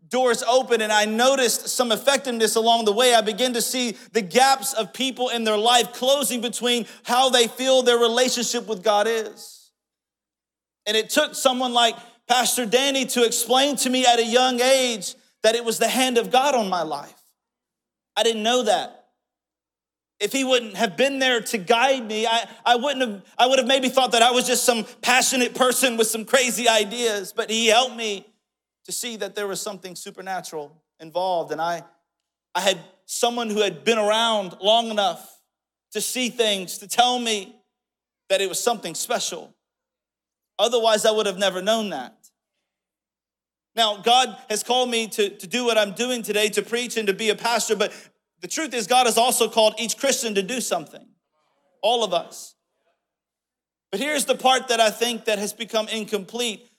doors 0.09 0.42
open 0.45 0.80
and 0.80 0.90
I 0.90 1.04
noticed 1.04 1.69
some 1.69 1.92
effectiveness 1.92 2.57
along 2.57 2.87
the 2.87 2.95
way. 2.95 3.14
I 3.14 3.21
began 3.21 3.52
to 3.52 3.61
see 3.61 3.95
the 4.12 4.23
gaps 4.23 4.73
of 4.73 4.95
people 4.95 5.28
in 5.28 5.45
their 5.45 5.59
life 5.59 5.92
closing 5.92 6.40
between 6.40 6.87
how 7.02 7.28
they 7.28 7.47
feel 7.47 7.83
their 7.83 7.99
relationship 7.99 8.66
with 8.66 8.83
God 8.83 9.07
is. 9.07 9.71
And 10.87 10.97
it 10.97 11.11
took 11.11 11.35
someone 11.35 11.75
like 11.75 11.95
Pastor 12.26 12.64
Danny 12.64 13.04
to 13.04 13.23
explain 13.23 13.76
to 13.76 13.90
me 13.90 14.07
at 14.07 14.19
a 14.19 14.25
young 14.25 14.62
age 14.62 15.14
that 15.42 15.54
it 15.54 15.62
was 15.62 15.76
the 15.76 15.88
hand 15.88 16.16
of 16.16 16.30
God 16.30 16.54
on 16.54 16.71
my 16.71 16.80
life. 16.80 17.23
I 18.16 18.23
didn't 18.23 18.42
know 18.42 18.62
that. 18.62 19.00
If 20.21 20.33
he 20.33 20.45
wouldn't 20.45 20.77
have 20.77 20.99
been 20.99 21.19
there 21.19 21.41
to 21.41 21.59
guide 21.59 22.07
me, 22.07 22.27
I, 22.27 22.47
I 22.65 22.77
wouldn't 22.77 23.00
have, 23.00 23.23
I 23.39 23.47
would 23.47 23.59
have 23.59 23.67
maybe 23.67 23.89
thought 23.89 24.12
that 24.12 24.21
I 24.21 24.31
was 24.31 24.47
just 24.47 24.65
some 24.65 24.85
passionate 25.00 25.55
person 25.55 25.97
with 25.97 26.09
some 26.09 26.27
crazy 26.27 26.69
ideas, 26.69 27.33
but 27.33 27.49
he 27.49 27.69
helped 27.69 27.97
me 27.97 28.27
to 28.85 28.93
see 28.93 29.17
that 29.17 29.35
there 29.35 29.47
was 29.47 29.62
something 29.62 29.97
supernatural 29.97 30.77
involved. 31.00 31.53
And 31.53 31.61
I, 31.61 31.83
I 32.55 32.61
had 32.61 32.79
someone 33.07 33.49
who 33.49 33.62
had 33.62 33.83
been 33.83 33.99
around 33.99 34.57
long 34.61 34.91
enough 34.91 35.41
to 35.93 36.00
see 36.00 36.29
things, 36.29 36.79
to 36.79 36.87
tell 36.87 37.19
me 37.19 37.57
that 38.29 38.41
it 38.41 38.49
was 38.49 38.61
something 38.61 38.95
special. 38.95 39.55
Otherwise, 40.59 41.07
I 41.07 41.11
would 41.11 41.27
have 41.27 41.39
never 41.39 41.62
known 41.62 41.91
that. 41.91 42.17
Now, 43.75 43.97
God 43.97 44.37
has 44.49 44.62
called 44.62 44.91
me 44.91 45.09
to, 45.09 45.31
to 45.31 45.47
do 45.47 45.65
what 45.65 45.79
I'm 45.79 45.93
doing 45.93 46.23
today, 46.23 46.49
to 46.50 46.62
preach 46.62 46.97
and 46.97 47.07
to 47.07 47.15
be 47.15 47.31
a 47.31 47.35
pastor, 47.35 47.77
but 47.77 47.93
the 48.40 48.49
truth 48.49 48.75
is, 48.75 48.87
God 48.87 49.06
has 49.06 49.18
also 49.18 49.49
called 49.49 49.75
each 49.78 49.97
Christian 49.97 50.35
to 50.35 50.42
do 50.42 50.61
something. 50.61 51.06
All 51.82 52.04
of 52.04 52.12
us. 52.12 52.54
But 53.90 54.00
here's 54.00 54.25
the 54.25 54.35
part 54.35 54.68
that 54.68 54.80
I 54.80 54.90
think 54.90 55.25
that 55.25 55.38
has 55.38 55.52
become 55.52 55.88
incomplete 55.88 56.70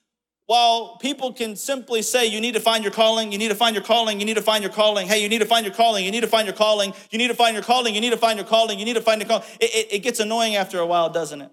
while 0.51 0.97
people 0.97 1.31
can 1.31 1.55
simply 1.55 2.01
say, 2.01 2.25
you 2.25 2.41
need 2.41 2.55
to 2.55 2.59
find 2.59 2.83
your 2.83 2.91
calling, 2.91 3.31
you 3.31 3.37
need 3.37 3.49
to 3.49 3.55
find 3.55 3.73
your 3.73 3.83
calling, 3.85 4.19
you 4.19 4.25
need 4.25 4.33
to 4.35 4.41
find 4.41 4.63
your 4.63 4.73
calling, 4.73 5.07
hey, 5.07 5.21
you 5.21 5.29
need 5.29 5.39
to 5.39 5.45
find 5.45 5.65
your 5.65 5.73
calling, 5.73 6.03
you 6.03 6.11
need 6.11 6.21
to 6.21 6.27
find 6.27 6.45
your 6.45 6.55
calling, 6.55 6.93
you 7.09 7.17
need 7.17 7.29
to 7.29 7.33
find 7.33 7.55
your 7.55 7.63
calling, 7.63 7.95
you 7.95 8.01
need 8.01 8.09
to 8.09 8.17
find 8.17 8.37
your 8.37 8.45
calling, 8.45 8.77
you 8.77 8.83
need 8.83 8.95
to 8.95 9.01
find 9.01 9.21
your 9.21 9.29
calling. 9.29 9.45
It, 9.61 9.73
it, 9.73 9.93
it 9.93 9.99
gets 9.99 10.19
annoying 10.19 10.55
after 10.55 10.79
a 10.79 10.85
while, 10.85 11.09
doesn't 11.09 11.41
it? 11.41 11.51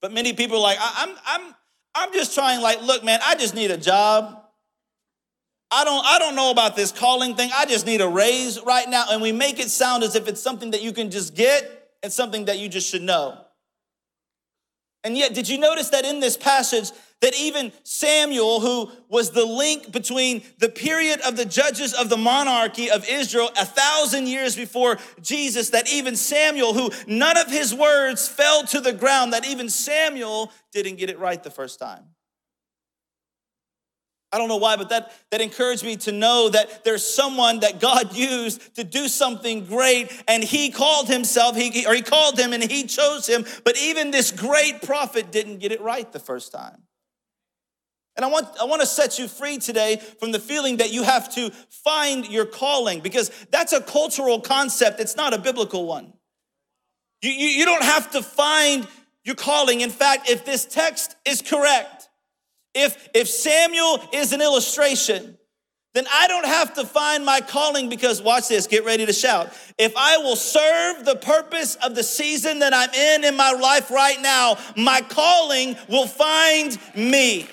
But 0.00 0.12
many 0.12 0.32
people 0.32 0.56
are 0.56 0.62
like, 0.62 0.78
I'm, 0.80 1.14
I'm, 1.26 1.54
I'm 1.94 2.12
just 2.14 2.34
trying, 2.34 2.62
like, 2.62 2.80
look, 2.80 3.04
man, 3.04 3.20
I 3.22 3.34
just 3.34 3.54
need 3.54 3.70
a 3.70 3.76
job. 3.76 4.39
I 5.70 5.84
don't, 5.84 6.04
I 6.04 6.18
don't 6.18 6.34
know 6.34 6.50
about 6.50 6.74
this 6.74 6.90
calling 6.90 7.36
thing. 7.36 7.50
I 7.54 7.64
just 7.64 7.86
need 7.86 8.00
a 8.00 8.08
raise 8.08 8.60
right 8.62 8.88
now. 8.88 9.04
And 9.10 9.22
we 9.22 9.32
make 9.32 9.60
it 9.60 9.70
sound 9.70 10.02
as 10.02 10.16
if 10.16 10.26
it's 10.26 10.42
something 10.42 10.72
that 10.72 10.82
you 10.82 10.92
can 10.92 11.10
just 11.10 11.34
get 11.34 11.90
and 12.02 12.12
something 12.12 12.46
that 12.46 12.58
you 12.58 12.68
just 12.68 12.88
should 12.90 13.02
know. 13.02 13.38
And 15.04 15.16
yet, 15.16 15.32
did 15.32 15.48
you 15.48 15.58
notice 15.58 15.90
that 15.90 16.04
in 16.04 16.20
this 16.20 16.36
passage, 16.36 16.90
that 17.20 17.34
even 17.38 17.72
Samuel, 17.84 18.60
who 18.60 18.90
was 19.08 19.30
the 19.30 19.44
link 19.44 19.92
between 19.92 20.42
the 20.58 20.68
period 20.68 21.20
of 21.20 21.36
the 21.36 21.44
judges 21.44 21.94
of 21.94 22.08
the 22.08 22.16
monarchy 22.16 22.90
of 22.90 23.08
Israel 23.08 23.50
a 23.58 23.64
thousand 23.64 24.26
years 24.26 24.56
before 24.56 24.98
Jesus, 25.22 25.70
that 25.70 25.90
even 25.90 26.16
Samuel, 26.16 26.74
who 26.74 26.90
none 27.06 27.38
of 27.38 27.48
his 27.48 27.74
words 27.74 28.28
fell 28.28 28.64
to 28.64 28.80
the 28.80 28.92
ground, 28.92 29.32
that 29.32 29.46
even 29.46 29.68
Samuel 29.68 30.52
didn't 30.72 30.96
get 30.96 31.10
it 31.10 31.18
right 31.18 31.42
the 31.42 31.50
first 31.50 31.78
time. 31.78 32.04
I 34.32 34.38
don't 34.38 34.48
know 34.48 34.58
why, 34.58 34.76
but 34.76 34.90
that, 34.90 35.12
that 35.30 35.40
encouraged 35.40 35.84
me 35.84 35.96
to 35.98 36.12
know 36.12 36.48
that 36.50 36.84
there's 36.84 37.04
someone 37.04 37.60
that 37.60 37.80
God 37.80 38.14
used 38.14 38.76
to 38.76 38.84
do 38.84 39.08
something 39.08 39.64
great, 39.64 40.12
and 40.28 40.44
he 40.44 40.70
called 40.70 41.08
himself, 41.08 41.56
he, 41.56 41.84
or 41.84 41.94
he 41.94 42.02
called 42.02 42.38
him 42.38 42.52
and 42.52 42.62
he 42.62 42.84
chose 42.84 43.26
him. 43.26 43.44
But 43.64 43.76
even 43.76 44.12
this 44.12 44.30
great 44.30 44.82
prophet 44.82 45.32
didn't 45.32 45.58
get 45.58 45.72
it 45.72 45.80
right 45.80 46.10
the 46.12 46.20
first 46.20 46.52
time. 46.52 46.82
And 48.16 48.24
I 48.24 48.28
want, 48.28 48.48
I 48.60 48.64
want 48.64 48.82
to 48.82 48.86
set 48.86 49.18
you 49.18 49.26
free 49.26 49.58
today 49.58 49.96
from 49.96 50.30
the 50.30 50.38
feeling 50.38 50.76
that 50.76 50.92
you 50.92 51.02
have 51.02 51.32
to 51.34 51.50
find 51.50 52.28
your 52.28 52.44
calling 52.44 53.00
because 53.00 53.30
that's 53.50 53.72
a 53.72 53.80
cultural 53.80 54.40
concept, 54.40 55.00
it's 55.00 55.16
not 55.16 55.32
a 55.32 55.38
biblical 55.38 55.86
one. 55.86 56.12
You, 57.22 57.30
you, 57.30 57.48
you 57.48 57.64
don't 57.64 57.82
have 57.82 58.10
to 58.12 58.22
find 58.22 58.86
your 59.24 59.34
calling. 59.34 59.80
In 59.80 59.90
fact, 59.90 60.28
if 60.28 60.44
this 60.44 60.64
text 60.64 61.16
is 61.24 61.42
correct, 61.42 61.99
if, 62.74 63.08
if 63.14 63.28
Samuel 63.28 64.02
is 64.12 64.32
an 64.32 64.40
illustration, 64.40 65.36
then 65.92 66.06
I 66.12 66.28
don't 66.28 66.46
have 66.46 66.74
to 66.74 66.86
find 66.86 67.24
my 67.24 67.40
calling 67.40 67.88
because, 67.88 68.22
watch 68.22 68.48
this, 68.48 68.68
get 68.68 68.84
ready 68.84 69.06
to 69.06 69.12
shout. 69.12 69.52
If 69.76 69.92
I 69.96 70.18
will 70.18 70.36
serve 70.36 71.04
the 71.04 71.16
purpose 71.16 71.74
of 71.76 71.96
the 71.96 72.04
season 72.04 72.60
that 72.60 72.72
I'm 72.72 72.90
in 72.94 73.24
in 73.24 73.36
my 73.36 73.50
life 73.50 73.90
right 73.90 74.20
now, 74.20 74.56
my 74.76 75.00
calling 75.00 75.76
will 75.88 76.06
find 76.06 76.78
me. 76.94 77.48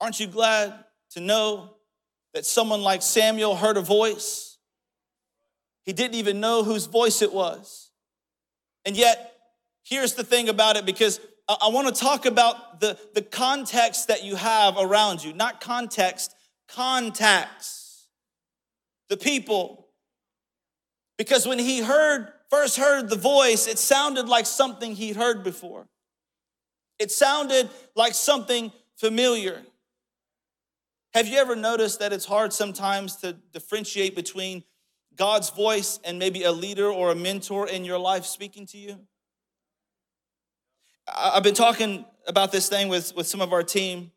Aren't 0.00 0.20
you 0.20 0.28
glad 0.28 0.84
to 1.10 1.20
know 1.20 1.74
that 2.34 2.46
someone 2.46 2.82
like 2.82 3.02
Samuel 3.02 3.56
heard 3.56 3.76
a 3.76 3.80
voice? 3.80 4.47
He 5.88 5.94
didn't 5.94 6.16
even 6.16 6.38
know 6.38 6.64
whose 6.64 6.84
voice 6.84 7.22
it 7.22 7.32
was. 7.32 7.92
And 8.84 8.94
yet, 8.94 9.32
here's 9.84 10.12
the 10.12 10.22
thing 10.22 10.50
about 10.50 10.76
it 10.76 10.84
because 10.84 11.18
I, 11.48 11.56
I 11.62 11.68
want 11.68 11.88
to 11.88 11.98
talk 11.98 12.26
about 12.26 12.78
the, 12.80 12.98
the 13.14 13.22
context 13.22 14.08
that 14.08 14.22
you 14.22 14.36
have 14.36 14.76
around 14.78 15.24
you, 15.24 15.32
not 15.32 15.62
context, 15.62 16.34
contacts, 16.68 18.06
the 19.08 19.16
people. 19.16 19.88
Because 21.16 21.46
when 21.46 21.58
he 21.58 21.80
heard, 21.80 22.34
first 22.50 22.76
heard 22.76 23.08
the 23.08 23.16
voice, 23.16 23.66
it 23.66 23.78
sounded 23.78 24.28
like 24.28 24.44
something 24.44 24.94
he'd 24.94 25.16
heard 25.16 25.42
before. 25.42 25.88
It 26.98 27.10
sounded 27.10 27.70
like 27.96 28.12
something 28.12 28.72
familiar. 28.98 29.62
Have 31.14 31.28
you 31.28 31.38
ever 31.38 31.56
noticed 31.56 31.98
that 32.00 32.12
it's 32.12 32.26
hard 32.26 32.52
sometimes 32.52 33.16
to 33.22 33.32
differentiate 33.54 34.14
between 34.14 34.64
God's 35.18 35.50
voice 35.50 36.00
and 36.04 36.18
maybe 36.18 36.44
a 36.44 36.52
leader 36.52 36.88
or 36.88 37.10
a 37.10 37.14
mentor 37.14 37.68
in 37.68 37.84
your 37.84 37.98
life 37.98 38.24
speaking 38.24 38.66
to 38.66 38.78
you? 38.78 38.98
I've 41.14 41.42
been 41.42 41.54
talking 41.54 42.04
about 42.26 42.52
this 42.52 42.68
thing 42.68 42.88
with, 42.88 43.14
with 43.16 43.26
some 43.26 43.40
of 43.40 43.52
our 43.52 43.62
team 43.62 44.12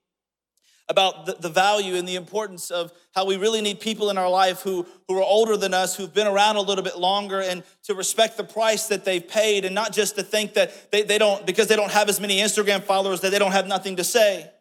about 0.89 1.25
the, 1.25 1.35
the, 1.39 1.49
value 1.49 1.95
and 1.95 2.07
the 2.07 2.15
importance 2.15 2.69
of 2.69 2.91
how 3.15 3.25
we 3.25 3.37
really 3.37 3.61
need 3.61 3.79
people 3.79 4.09
in 4.09 4.17
our 4.17 4.29
life 4.29 4.61
who, 4.61 4.85
who 5.07 5.17
are 5.17 5.23
older 5.23 5.55
than 5.55 5.73
us, 5.73 5.95
who've 5.95 6.13
been 6.13 6.27
around 6.27 6.57
a 6.57 6.61
little 6.61 6.83
bit 6.83 6.97
longer, 6.97 7.39
and 7.39 7.63
to 7.83 7.95
respect 7.95 8.35
the 8.35 8.43
price 8.43 8.87
that 8.87 9.05
they've 9.05 9.25
paid, 9.25 9.63
and 9.63 9.73
not 9.73 9.93
just 9.93 10.15
to 10.15 10.23
think 10.23 10.53
that 10.53 10.91
they, 10.91 11.03
they 11.03 11.17
don't, 11.17 11.45
because 11.45 11.67
they 11.67 11.77
don't 11.77 11.91
have 11.91 12.09
as 12.09 12.19
many 12.19 12.39
Instagram 12.39 12.83
followers, 12.83 13.21
that 13.21 13.31
they 13.31 13.39
don't 13.39 13.53
have 13.53 13.67
nothing 13.67 13.95
to 13.95 14.03
say. 14.03 14.51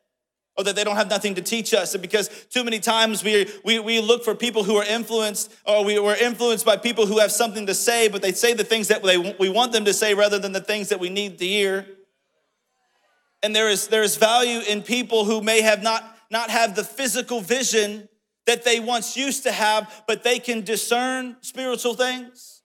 Or 0.58 0.64
that 0.64 0.76
they 0.76 0.84
don't 0.84 0.96
have 0.96 1.08
nothing 1.08 1.36
to 1.36 1.42
teach 1.42 1.72
us. 1.72 1.94
And 1.94 2.02
because 2.02 2.28
too 2.50 2.64
many 2.64 2.80
times 2.80 3.22
we, 3.24 3.48
we, 3.64 3.78
we 3.78 4.00
look 4.00 4.24
for 4.24 4.34
people 4.34 4.64
who 4.64 4.76
are 4.76 4.84
influenced, 4.84 5.54
or 5.64 5.84
we 5.84 5.98
were 5.98 6.16
influenced 6.16 6.66
by 6.66 6.76
people 6.76 7.06
who 7.06 7.18
have 7.18 7.32
something 7.32 7.66
to 7.66 7.74
say, 7.74 8.08
but 8.08 8.20
they 8.20 8.32
say 8.32 8.52
the 8.52 8.64
things 8.64 8.88
that 8.88 9.02
they, 9.02 9.16
we 9.16 9.48
want 9.48 9.72
them 9.72 9.84
to 9.84 9.94
say 9.94 10.12
rather 10.12 10.38
than 10.38 10.52
the 10.52 10.60
things 10.60 10.88
that 10.88 11.00
we 11.00 11.08
need 11.08 11.38
to 11.38 11.46
hear. 11.46 11.86
And 13.42 13.56
there 13.56 13.68
is, 13.68 13.88
there 13.88 14.02
is 14.02 14.16
value 14.16 14.60
in 14.68 14.82
people 14.82 15.24
who 15.24 15.40
may 15.40 15.62
have 15.62 15.82
not, 15.82 16.16
not 16.30 16.50
have 16.50 16.74
the 16.74 16.84
physical 16.84 17.40
vision 17.40 18.08
that 18.46 18.64
they 18.64 18.80
once 18.80 19.16
used 19.16 19.44
to 19.44 19.52
have, 19.52 20.02
but 20.06 20.24
they 20.24 20.38
can 20.38 20.62
discern 20.62 21.36
spiritual 21.40 21.94
things. 21.94 22.59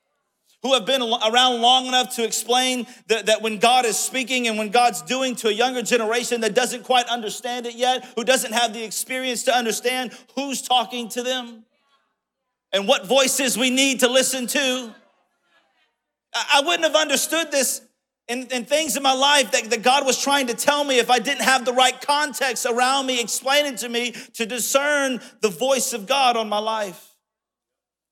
Who 0.66 0.74
have 0.74 0.88
been 0.88 1.04
around 1.04 1.62
long 1.62 1.86
enough 1.86 2.16
to 2.16 2.24
explain 2.24 2.88
that, 3.06 3.28
that 3.28 3.44
when 3.44 3.60
God 3.60 3.86
is 3.86 4.00
speaking 4.00 4.48
and 4.48 4.58
when 4.58 4.70
God's 4.70 5.04
doing 5.04 5.36
to 5.36 5.48
a 5.50 5.52
younger 5.52 5.84
generation 5.84 6.42
that 6.42 6.56
doesn't 6.56 6.82
quite 6.86 7.06
understand 7.06 7.68
it 7.68 7.76
yet, 7.76 8.04
who 8.16 8.24
doesn't 8.24 8.52
have 8.52 8.74
the 8.74 8.84
experience 8.84 9.44
to 9.44 9.56
understand 9.56 10.12
who's 10.34 10.64
talking 10.64 11.08
to 11.10 11.22
them 11.22 11.66
and 12.74 12.88
what 12.88 13.06
voices 13.06 13.60
we 13.60 13.70
need 13.70 14.00
to 14.00 14.08
listen 14.08 14.48
to. 14.48 14.96
I 16.34 16.64
wouldn't 16.66 16.84
have 16.84 16.96
understood 16.96 17.52
this 17.52 17.82
and, 18.28 18.50
things 18.68 18.98
in 18.98 19.04
my 19.04 19.14
life 19.14 19.52
that, 19.52 19.70
that 19.70 19.84
God 19.84 20.04
was 20.04 20.20
trying 20.20 20.48
to 20.48 20.56
tell 20.56 20.84
me 20.84 20.98
if 20.98 21.12
I 21.12 21.20
didn't 21.20 21.44
have 21.44 21.64
the 21.64 21.74
right 21.74 22.02
context 22.02 22.66
around 22.66 23.06
me, 23.06 23.22
explaining 23.22 23.76
to 23.76 23.88
me 23.88 24.16
to 24.34 24.48
discern 24.48 25.22
the 25.42 25.50
voice 25.50 25.94
of 25.94 26.08
God 26.08 26.36
on 26.36 26.50
my 26.50 26.58
life. 26.58 27.15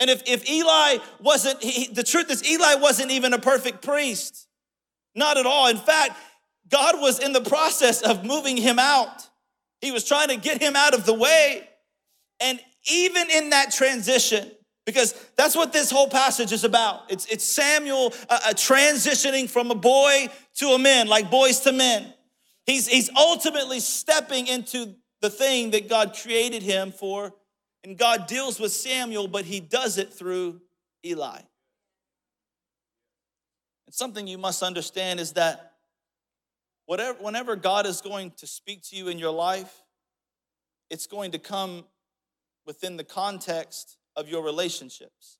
And 0.04 0.10
if, 0.10 0.24
if 0.26 0.50
Eli 0.50 0.98
wasn't, 1.22 1.64
he, 1.64 1.88
the 1.88 2.04
truth 2.04 2.30
is, 2.30 2.46
Eli 2.46 2.76
wasn't 2.76 3.10
even 3.12 3.32
a 3.32 3.40
perfect 3.40 3.82
priest. 3.82 4.50
Not 5.16 5.38
at 5.38 5.46
all. 5.46 5.70
In 5.70 5.78
fact, 5.78 6.18
God 6.68 7.00
was 7.00 7.20
in 7.20 7.32
the 7.32 7.40
process 7.40 8.02
of 8.02 8.26
moving 8.26 8.58
him 8.58 8.80
out. 8.80 9.30
He 9.80 9.94
was 9.94 10.04
trying 10.04 10.28
to 10.28 10.36
get 10.36 10.62
him 10.62 10.76
out 10.76 10.94
of 10.94 11.06
the 11.06 11.14
way. 11.14 11.70
And 12.42 12.60
even 12.92 13.30
in 13.32 13.52
that 13.52 13.72
transition, 13.72 14.52
because 14.86 15.14
that's 15.38 15.56
what 15.56 15.72
this 15.72 15.90
whole 15.90 16.10
passage 16.10 16.52
is 16.52 16.66
about. 16.66 17.10
It's, 17.10 17.26
it's 17.28 17.46
Samuel 17.46 18.14
uh, 18.30 18.40
uh, 18.48 18.50
transitioning 18.50 19.50
from 19.50 19.72
a 19.72 19.76
boy 19.76 20.28
to 20.56 20.68
a 20.72 20.80
man, 20.80 21.08
like 21.08 21.32
boys 21.32 21.62
to 21.62 21.72
men. 21.72 22.14
He's, 22.66 22.90
he's 22.90 23.10
ultimately 23.16 23.80
stepping 23.80 24.48
into 24.48 24.96
the 25.22 25.30
thing 25.30 25.72
that 25.72 25.88
God 25.88 26.14
created 26.22 26.62
him 26.62 26.92
for. 26.92 27.34
And 27.84 27.98
God 27.98 28.28
deals 28.28 28.60
with 28.60 28.72
Samuel, 28.72 29.28
but 29.28 29.46
he 29.46 29.60
does 29.60 29.98
it 29.98 30.14
through 30.14 30.62
Eli. 31.06 31.40
And 33.86 33.94
something 33.94 34.26
you 34.26 34.38
must 34.38 34.64
understand 34.64 35.20
is 35.20 35.34
that 35.34 35.74
whatever, 36.86 37.18
whenever 37.22 37.56
God 37.56 37.86
is 37.86 38.02
going 38.02 38.32
to 38.38 38.48
speak 38.48 38.84
to 38.84 38.96
you 38.96 39.10
in 39.10 39.20
your 39.20 39.34
life, 39.34 39.84
it's 40.90 41.08
going 41.08 41.32
to 41.32 41.40
come 41.40 41.84
within 42.66 42.96
the 42.98 43.04
context 43.04 43.98
of 44.16 44.30
your 44.30 44.44
relationships. 44.44 45.40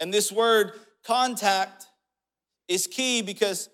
And 0.00 0.12
this 0.12 0.32
word 0.32 0.72
contact 1.04 1.86
is 2.68 2.86
key 2.86 3.22
because 3.22 3.68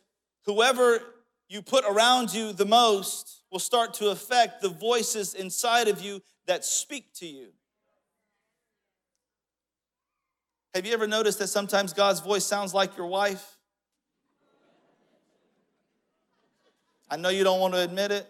whoever 0.44 1.00
you 1.48 1.62
put 1.62 1.84
around 1.84 2.32
you 2.32 2.52
the 2.52 2.66
most 2.66 3.42
will 3.50 3.58
start 3.58 3.94
to 3.94 4.10
affect 4.10 4.60
the 4.60 4.68
voices 4.68 5.34
inside 5.34 5.88
of 5.88 6.00
you 6.00 6.22
that 6.46 6.64
speak 6.64 7.12
to 7.14 7.26
you. 7.26 7.48
Have 10.74 10.86
you 10.86 10.92
ever 10.92 11.06
noticed 11.06 11.38
that 11.38 11.48
sometimes 11.48 11.92
God's 11.92 12.20
voice 12.20 12.44
sounds 12.44 12.74
like 12.74 12.96
your 12.96 13.06
wife? 13.06 13.56
I 17.10 17.16
know 17.16 17.30
you 17.30 17.42
don't 17.42 17.60
want 17.60 17.72
to 17.74 17.80
admit 17.80 18.12
it. 18.12 18.26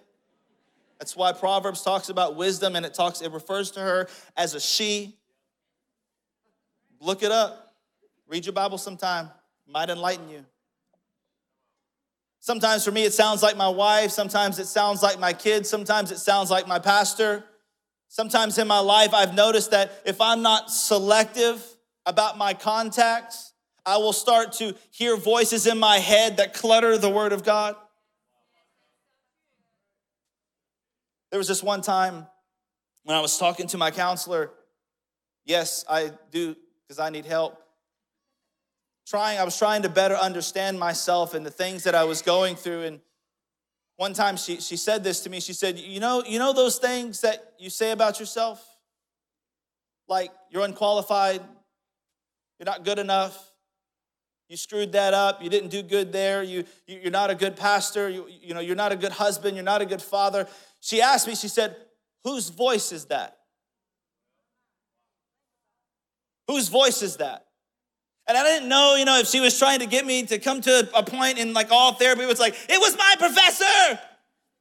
That's 0.99 1.17
why 1.17 1.33
Proverbs 1.33 1.83
talks 1.83 2.09
about 2.09 2.37
wisdom 2.37 2.77
and 2.77 2.87
it 2.87 2.95
talks, 2.95 3.21
it 3.21 3.33
refers 3.33 3.73
to 3.73 3.81
her 3.81 4.09
as 4.37 4.55
a 4.55 4.61
she. 4.61 5.17
Look 7.01 7.23
it 7.23 7.33
up. 7.33 7.75
Read 8.29 8.47
your 8.47 8.53
Bible 8.53 8.79
sometime. 8.79 9.31
Might 9.67 9.91
enlighten 9.91 10.29
you. 10.29 10.45
Sometimes 12.49 12.83
for 12.83 12.93
me, 12.93 13.05
it 13.05 13.13
sounds 13.13 13.43
like 13.43 13.59
my 13.59 13.69
wife. 13.69 14.11
Sometimes 14.11 14.59
it 14.59 14.69
sounds 14.69 15.03
like 15.03 15.21
my 15.21 15.35
kids. 15.35 15.69
Sometimes 15.69 16.11
it 16.11 16.17
sounds 16.17 16.51
like 16.51 16.67
my 16.67 16.79
pastor. 16.79 17.45
Sometimes 18.09 18.57
in 18.57 18.67
my 18.67 18.79
life, 18.79 19.13
I've 19.13 19.35
noticed 19.35 19.73
that 19.73 19.93
if 20.07 20.19
I'm 20.19 20.41
not 20.41 20.71
selective 20.71 21.63
about 22.07 22.39
my 22.39 22.55
contacts, 22.55 23.53
I 23.85 23.99
will 23.99 24.15
start 24.15 24.53
to 24.53 24.75
hear 24.91 25.19
voices 25.19 25.67
in 25.67 25.79
my 25.79 25.99
head 25.99 26.39
that 26.39 26.55
clutter 26.55 26.97
the 26.97 27.11
Word 27.11 27.35
of 27.35 27.45
God. 27.45 27.77
There 31.31 31.37
was 31.37 31.49
this 31.49 31.63
one 31.63 31.83
time 31.83 32.27
when 33.05 33.15
I 33.15 33.21
was 33.21 33.37
talking 33.37 33.67
to 33.67 33.77
my 33.77 33.91
counselor. 33.91 34.53
Yes, 35.45 35.85
I 35.87 36.13
do, 36.31 36.57
because 36.83 36.99
I 36.99 37.11
need 37.11 37.27
help. 37.27 37.63
Trying, 39.09 39.39
I 39.39 39.45
was 39.45 39.57
trying 39.59 39.83
to 39.83 39.89
better 39.89 40.15
understand 40.15 40.79
myself 40.79 41.35
and 41.35 41.45
the 41.45 41.51
things 41.51 41.85
that 41.85 41.95
I 41.95 42.05
was 42.05 42.21
going 42.21 42.57
through. 42.57 42.83
And 42.83 43.01
one 43.97 44.13
time 44.13 44.37
she, 44.37 44.61
she 44.61 44.77
said 44.77 45.03
this 45.03 45.21
to 45.21 45.31
me. 45.31 45.41
She 45.41 45.53
said, 45.53 45.79
You 45.79 46.01
know, 46.01 46.23
you 46.27 46.39
know 46.39 46.53
those 46.53 46.79
things 46.79 47.23
that 47.23 47.55
you 47.59 47.71
say 47.71 47.91
about 47.93 48.21
yourself? 48.21 48.65
Like 50.09 50.31
you're 50.51 50.65
unqualified, 50.65 51.41
you're 52.59 52.67
not 52.67 52.85
good 52.85 52.99
enough, 52.99 53.53
you 54.49 54.57
screwed 54.57 54.93
that 54.93 55.13
up 55.13 55.43
you 55.43 55.51
didn't 55.51 55.69
do 55.69 55.83
good 55.83 56.11
there 56.11 56.43
you, 56.43 56.65
you 56.87 57.07
are 57.09 57.11
not 57.11 57.29
a 57.29 57.35
good 57.35 57.55
pastor 57.55 58.09
you, 58.09 58.27
you 58.41 58.55
know 58.55 58.61
you're 58.61 58.75
not 58.75 58.93
a 58.93 58.97
good 58.97 59.13
husband 59.13 59.55
you're 59.55 59.63
not 59.63 59.83
a 59.83 59.85
good 59.85 60.01
father 60.01 60.49
she 60.81 61.03
asked 61.03 61.27
me, 61.27 61.35
she 61.35 61.49
said, 61.49 61.77
Whose 62.25 62.49
voice 62.51 62.93
is 62.93 63.07
that? 63.07 63.39
Whose 66.47 66.69
voice 66.69 67.03
is 67.03 67.17
that? 67.17 67.47
And 68.29 68.37
I 68.37 68.45
didn't 68.45 68.69
know, 68.69 68.95
you 68.95 69.07
know, 69.07 69.19
if 69.19 69.27
she 69.27 69.41
was 69.41 69.59
trying 69.59 69.79
to 69.79 69.87
get 69.87 70.05
me 70.05 70.23
to 70.25 70.39
come 70.39 70.61
to 70.61 70.89
a 70.95 71.03
point 71.03 71.39
in 71.39 71.55
like 71.55 71.73
all 71.73 71.95
therapy, 71.95 72.27
was 72.27 72.39
like, 72.39 72.55
it 72.69 72.79
was 72.79 72.97
my 72.97 73.15
professor. 73.19 73.99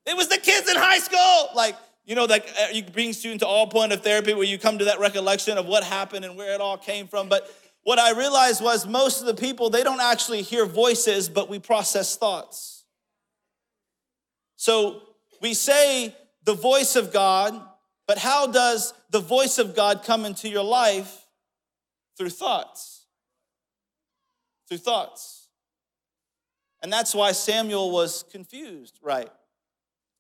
It 0.05 0.15
was 0.15 0.29
the 0.29 0.37
kids 0.37 0.69
in 0.69 0.77
high 0.77 0.99
school. 0.99 1.49
Like, 1.53 1.75
you 2.05 2.15
know, 2.15 2.23
like 2.23 2.47
uh, 2.61 2.67
you 2.71 2.83
bring 2.83 3.11
students 3.11 3.43
to 3.43 3.47
all 3.47 3.67
point 3.67 3.91
of 3.91 4.01
therapy 4.01 4.33
where 4.33 4.45
you 4.45 4.57
come 4.57 4.77
to 4.77 4.85
that 4.85 4.99
recollection 4.99 5.57
of 5.57 5.65
what 5.65 5.83
happened 5.83 6.23
and 6.23 6.37
where 6.37 6.53
it 6.53 6.61
all 6.61 6.77
came 6.77 7.07
from. 7.07 7.27
But 7.27 7.53
what 7.83 7.99
I 7.99 8.11
realized 8.11 8.63
was 8.63 8.87
most 8.87 9.19
of 9.19 9.27
the 9.27 9.33
people, 9.33 9.69
they 9.69 9.83
don't 9.83 10.01
actually 10.01 10.43
hear 10.43 10.65
voices, 10.65 11.27
but 11.27 11.49
we 11.49 11.59
process 11.59 12.15
thoughts. 12.15 12.85
So 14.55 15.01
we 15.41 15.53
say 15.53 16.15
the 16.45 16.53
voice 16.53 16.95
of 16.95 17.11
God, 17.11 17.61
but 18.07 18.17
how 18.17 18.47
does 18.47 18.93
the 19.09 19.19
voice 19.19 19.57
of 19.57 19.75
God 19.75 20.03
come 20.05 20.23
into 20.23 20.47
your 20.47 20.63
life? 20.63 21.25
Through 22.17 22.29
thoughts. 22.29 22.96
Through 24.67 24.79
thoughts. 24.79 25.49
And 26.81 26.91
that's 26.91 27.15
why 27.15 27.31
Samuel 27.31 27.91
was 27.91 28.23
confused, 28.31 28.99
right? 29.01 29.29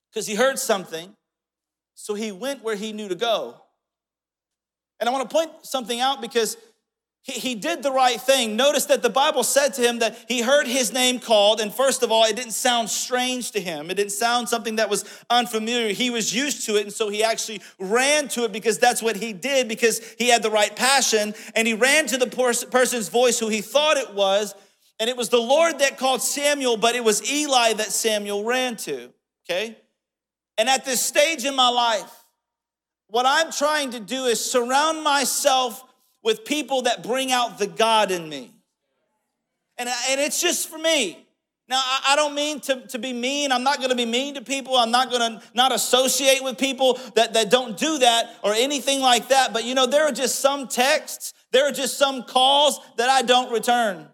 Because 0.09 0.25
he 0.25 0.35
heard 0.35 0.57
something, 0.57 1.15
so 1.93 2.13
he 2.13 2.31
went 2.31 2.63
where 2.63 2.75
he 2.75 2.93
knew 2.93 3.07
to 3.09 3.15
go. 3.15 3.61
And 4.99 5.07
I 5.07 5.11
want 5.11 5.29
to 5.29 5.33
point 5.33 5.51
something 5.61 5.99
out 5.99 6.21
because 6.21 6.57
he, 7.27 7.55
did 7.55 7.83
the 7.83 7.91
right 7.91 8.19
thing. 8.19 8.55
Notice 8.55 8.85
that 8.85 9.01
the 9.01 9.09
Bible 9.09 9.43
said 9.43 9.73
to 9.73 9.81
him 9.81 9.99
that 9.99 10.17
he 10.29 10.41
heard 10.41 10.65
his 10.65 10.93
name 10.93 11.19
called, 11.19 11.59
and 11.59 11.73
first 11.73 12.01
of 12.01 12.09
all, 12.09 12.23
it 12.23 12.37
didn't 12.37 12.53
sound 12.53 12.89
strange 12.89 13.51
to 13.51 13.59
him. 13.59 13.91
It 13.91 13.95
didn't 13.95 14.13
sound 14.13 14.47
something 14.47 14.77
that 14.77 14.89
was 14.89 15.03
unfamiliar. 15.29 15.93
He 15.93 16.09
was 16.09 16.33
used 16.33 16.65
to 16.67 16.77
it, 16.77 16.83
and 16.83 16.93
so 16.93 17.09
he 17.09 17.25
actually 17.25 17.61
ran 17.79 18.29
to 18.29 18.45
it 18.45 18.53
because 18.53 18.79
that's 18.79 19.01
what 19.01 19.17
he 19.17 19.33
did, 19.33 19.67
because 19.67 19.99
he 20.17 20.29
had 20.29 20.41
the 20.41 20.49
right 20.49 20.73
passion, 20.73 21.35
and 21.53 21.67
he 21.67 21.73
ran 21.73 22.07
to 22.07 22.17
the 22.17 22.27
person's 22.71 23.09
voice 23.09 23.37
who 23.37 23.49
he 23.49 23.59
thought 23.59 23.97
it 23.97 24.13
was, 24.13 24.55
and 24.97 25.09
it 25.09 25.17
was 25.17 25.27
the 25.27 25.37
Lord 25.37 25.79
that 25.79 25.97
called 25.97 26.21
Samuel, 26.21 26.77
but 26.77 26.95
it 26.95 27.03
was 27.03 27.29
Eli 27.29 27.73
that 27.73 27.91
Samuel 27.91 28.45
ran 28.45 28.77
to, 28.77 29.11
okay? 29.45 29.77
And 30.57 30.69
at 30.69 30.85
this 30.85 31.05
stage 31.05 31.43
in 31.43 31.55
my 31.55 31.69
life, 31.69 32.11
what 33.09 33.25
I'm 33.25 33.51
trying 33.51 33.91
to 33.91 33.99
do 33.99 34.25
is 34.25 34.43
surround 34.43 35.03
myself 35.03 35.83
with 36.27 36.43
people 36.43 36.81
that 36.81 37.03
bring 37.03 37.31
out 37.31 37.57
the 37.57 37.65
God 37.65 38.11
in 38.11 38.27
me. 38.27 38.51
And, 39.77 39.87
and 39.87 40.19
it's 40.19 40.41
just 40.41 40.67
for 40.67 40.77
me. 40.77 41.25
Now, 41.69 41.81
I 42.05 42.17
don't 42.17 42.35
mean 42.35 42.59
to, 42.61 42.85
to 42.87 42.99
be 42.99 43.13
mean. 43.13 43.53
I'm 43.53 43.63
not 43.63 43.77
going 43.77 43.91
to 43.91 43.95
be 43.95 44.05
mean 44.05 44.33
to 44.33 44.41
people. 44.41 44.75
I'm 44.75 44.91
not 44.91 45.09
going 45.09 45.21
to 45.21 45.41
not 45.53 45.71
associate 45.71 46.43
with 46.43 46.57
people 46.57 46.99
that, 47.15 47.33
that 47.35 47.49
don't 47.49 47.77
do 47.77 47.99
that 47.99 48.35
or 48.43 48.51
anything 48.53 48.99
like 48.99 49.29
that. 49.29 49.53
But 49.53 49.63
you 49.63 49.73
know, 49.73 49.85
there 49.85 50.05
are 50.05 50.11
just 50.11 50.39
some 50.41 50.67
texts, 50.67 51.33
there 51.53 51.65
are 51.65 51.71
just 51.71 51.97
some 51.97 52.23
calls 52.23 52.81
that 52.97 53.09
I 53.09 53.21
don't 53.21 53.49
return. 53.49 54.09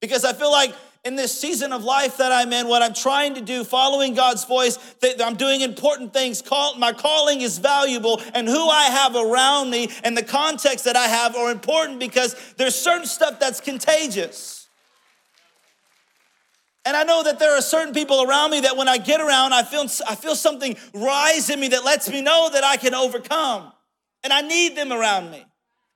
Because 0.00 0.24
I 0.24 0.32
feel 0.32 0.50
like 0.50 0.74
in 1.04 1.16
this 1.16 1.38
season 1.38 1.72
of 1.72 1.84
life 1.84 2.16
that 2.18 2.32
I'm 2.32 2.52
in, 2.52 2.68
what 2.68 2.82
I'm 2.82 2.92
trying 2.92 3.34
to 3.34 3.40
do, 3.40 3.64
following 3.64 4.14
God's 4.14 4.44
voice, 4.44 4.76
that 5.00 5.22
I'm 5.24 5.36
doing 5.36 5.60
important 5.60 6.12
things. 6.12 6.42
Call, 6.42 6.76
my 6.76 6.92
calling 6.92 7.40
is 7.40 7.58
valuable, 7.58 8.20
and 8.34 8.48
who 8.48 8.68
I 8.68 8.84
have 8.84 9.16
around 9.16 9.70
me 9.70 9.90
and 10.04 10.16
the 10.16 10.22
context 10.22 10.84
that 10.84 10.96
I 10.96 11.06
have 11.06 11.36
are 11.36 11.50
important 11.50 12.00
because 12.00 12.34
there's 12.56 12.74
certain 12.74 13.06
stuff 13.06 13.40
that's 13.40 13.60
contagious. 13.60 14.58
And 16.84 16.96
I 16.96 17.04
know 17.04 17.22
that 17.22 17.38
there 17.38 17.56
are 17.56 17.60
certain 17.60 17.92
people 17.92 18.22
around 18.22 18.50
me 18.50 18.60
that 18.60 18.76
when 18.76 18.88
I 18.88 18.96
get 18.96 19.20
around, 19.20 19.52
I 19.52 19.62
feel, 19.62 19.84
I 20.08 20.14
feel 20.14 20.34
something 20.34 20.76
rise 20.94 21.50
in 21.50 21.60
me 21.60 21.68
that 21.68 21.84
lets 21.84 22.08
me 22.08 22.22
know 22.22 22.48
that 22.50 22.64
I 22.64 22.78
can 22.78 22.94
overcome. 22.94 23.72
And 24.24 24.32
I 24.32 24.40
need 24.40 24.74
them 24.74 24.90
around 24.90 25.30
me. 25.30 25.44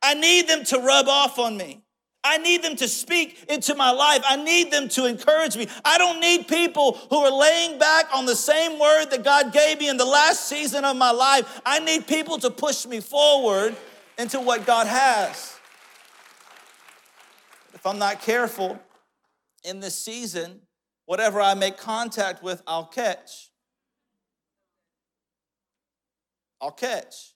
I 0.03 0.15
need 0.15 0.49
them 0.49 0.65
to 0.65 0.79
rub 0.79 1.09
off 1.09 1.38
on 1.38 1.57
me. 1.57 1.83
I 2.24 2.38
need 2.38 2.62
them 2.62 2.76
to 2.76 2.87
speak 2.87 3.44
into 3.48 3.74
my 3.74 3.90
life. 3.90 4.22
I 4.28 4.37
need 4.37 4.70
them 4.70 4.88
to 4.90 5.06
encourage 5.06 5.56
me. 5.56 5.66
I 5.85 5.98
don't 5.98 6.20
need 6.20 6.46
people 6.46 6.92
who 7.11 7.16
are 7.16 7.32
laying 7.32 7.78
back 7.80 8.06
on 8.14 8.26
the 8.26 8.37
same 8.37 8.78
word 8.78 9.06
that 9.06 9.24
God 9.24 9.52
gave 9.52 9.80
me 9.80 9.88
in 9.88 9.96
the 9.96 10.04
last 10.04 10.46
season 10.46 10.85
of 10.85 10.96
my 10.96 11.11
life. 11.11 11.61
I 11.66 11.80
need 11.80 12.06
people 12.06 12.38
to 12.38 12.50
push 12.50 12.87
me 12.87 13.00
forward 13.00 13.74
into 14.18 14.38
what 14.38 14.66
God 14.66 14.87
has. 14.87 15.58
If 17.74 17.85
I'm 17.85 17.98
not 17.98 18.22
careful 18.22 18.78
in 19.64 19.80
this 19.80 19.98
season, 19.98 20.61
whatever 21.06 21.40
I 21.40 21.54
make 21.54 21.76
contact 21.76 22.40
with, 22.40 22.62
I'll 22.68 22.87
catch. 22.87 23.50
I'll 26.61 26.70
catch. 26.70 27.35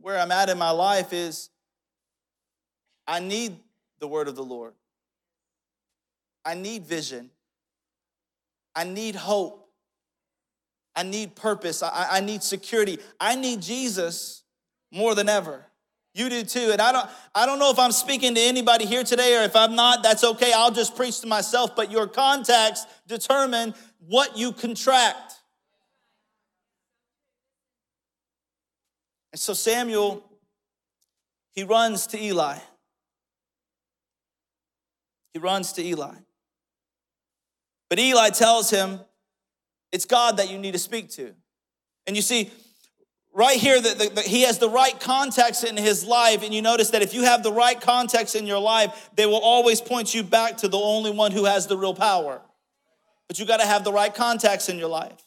Where 0.00 0.18
I'm 0.18 0.32
at 0.32 0.48
in 0.48 0.58
my 0.58 0.70
life 0.70 1.12
is 1.12 1.50
I 3.06 3.20
need 3.20 3.56
the 4.00 4.08
word 4.08 4.28
of 4.28 4.36
the 4.36 4.44
Lord. 4.44 4.74
I 6.44 6.54
need 6.54 6.84
vision. 6.84 7.30
I 8.74 8.84
need 8.84 9.14
hope. 9.14 9.68
I 10.96 11.02
need 11.02 11.34
purpose. 11.34 11.82
I, 11.82 12.06
I 12.10 12.20
need 12.20 12.42
security. 12.42 12.98
I 13.20 13.34
need 13.34 13.62
Jesus 13.62 14.42
more 14.92 15.14
than 15.14 15.28
ever. 15.28 15.64
You 16.14 16.30
do 16.30 16.44
too. 16.44 16.70
And 16.70 16.80
I 16.80 16.92
don't, 16.92 17.10
I 17.34 17.44
don't 17.44 17.58
know 17.58 17.70
if 17.70 17.78
I'm 17.78 17.90
speaking 17.90 18.36
to 18.36 18.40
anybody 18.40 18.86
here 18.86 19.02
today 19.02 19.36
or 19.36 19.42
if 19.42 19.56
I'm 19.56 19.74
not, 19.74 20.02
that's 20.04 20.22
okay. 20.22 20.52
I'll 20.52 20.70
just 20.70 20.94
preach 20.94 21.20
to 21.20 21.26
myself. 21.26 21.74
But 21.74 21.90
your 21.90 22.06
contacts 22.06 22.86
determine 23.08 23.74
what 23.98 24.38
you 24.38 24.52
contract. 24.52 25.34
And 29.32 29.40
so 29.40 29.54
Samuel, 29.54 30.22
he 31.50 31.64
runs 31.64 32.06
to 32.08 32.22
Eli. 32.22 32.58
He 35.34 35.40
runs 35.40 35.72
to 35.74 35.84
Eli. 35.84 36.14
But 37.90 37.98
Eli 37.98 38.30
tells 38.30 38.70
him, 38.70 39.00
It's 39.92 40.06
God 40.06 40.38
that 40.38 40.50
you 40.50 40.58
need 40.58 40.72
to 40.72 40.78
speak 40.78 41.10
to. 41.10 41.34
And 42.06 42.16
you 42.16 42.22
see, 42.22 42.50
right 43.32 43.58
here, 43.58 43.80
that 43.80 44.24
he 44.26 44.42
has 44.42 44.58
the 44.58 44.70
right 44.70 44.98
context 44.98 45.64
in 45.64 45.76
his 45.76 46.04
life. 46.04 46.42
And 46.42 46.54
you 46.54 46.62
notice 46.62 46.90
that 46.90 47.02
if 47.02 47.12
you 47.12 47.24
have 47.24 47.42
the 47.42 47.52
right 47.52 47.78
context 47.78 48.36
in 48.36 48.46
your 48.46 48.60
life, 48.60 49.10
they 49.16 49.26
will 49.26 49.40
always 49.40 49.80
point 49.80 50.14
you 50.14 50.22
back 50.22 50.58
to 50.58 50.68
the 50.68 50.78
only 50.78 51.10
one 51.10 51.32
who 51.32 51.44
has 51.44 51.66
the 51.66 51.76
real 51.76 51.94
power. 51.94 52.40
But 53.28 53.38
you 53.38 53.46
got 53.46 53.58
to 53.58 53.66
have 53.66 53.84
the 53.84 53.92
right 53.92 54.14
context 54.14 54.68
in 54.68 54.78
your 54.78 54.88
life. 54.88 55.20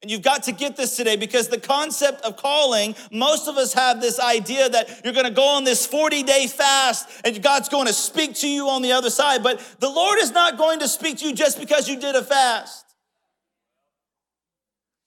And 0.00 0.10
you've 0.12 0.22
got 0.22 0.44
to 0.44 0.52
get 0.52 0.76
this 0.76 0.96
today 0.96 1.16
because 1.16 1.48
the 1.48 1.58
concept 1.58 2.24
of 2.24 2.36
calling, 2.36 2.94
most 3.10 3.48
of 3.48 3.56
us 3.56 3.72
have 3.72 4.00
this 4.00 4.20
idea 4.20 4.68
that 4.68 5.00
you're 5.02 5.12
going 5.12 5.26
to 5.26 5.32
go 5.32 5.42
on 5.42 5.64
this 5.64 5.86
40 5.86 6.22
day 6.22 6.46
fast 6.46 7.08
and 7.24 7.42
God's 7.42 7.68
going 7.68 7.88
to 7.88 7.92
speak 7.92 8.34
to 8.36 8.48
you 8.48 8.68
on 8.68 8.82
the 8.82 8.92
other 8.92 9.10
side. 9.10 9.42
But 9.42 9.58
the 9.80 9.90
Lord 9.90 10.18
is 10.20 10.30
not 10.30 10.56
going 10.56 10.78
to 10.80 10.88
speak 10.88 11.18
to 11.18 11.26
you 11.26 11.34
just 11.34 11.58
because 11.58 11.88
you 11.88 11.98
did 11.98 12.14
a 12.14 12.22
fast. 12.22 12.84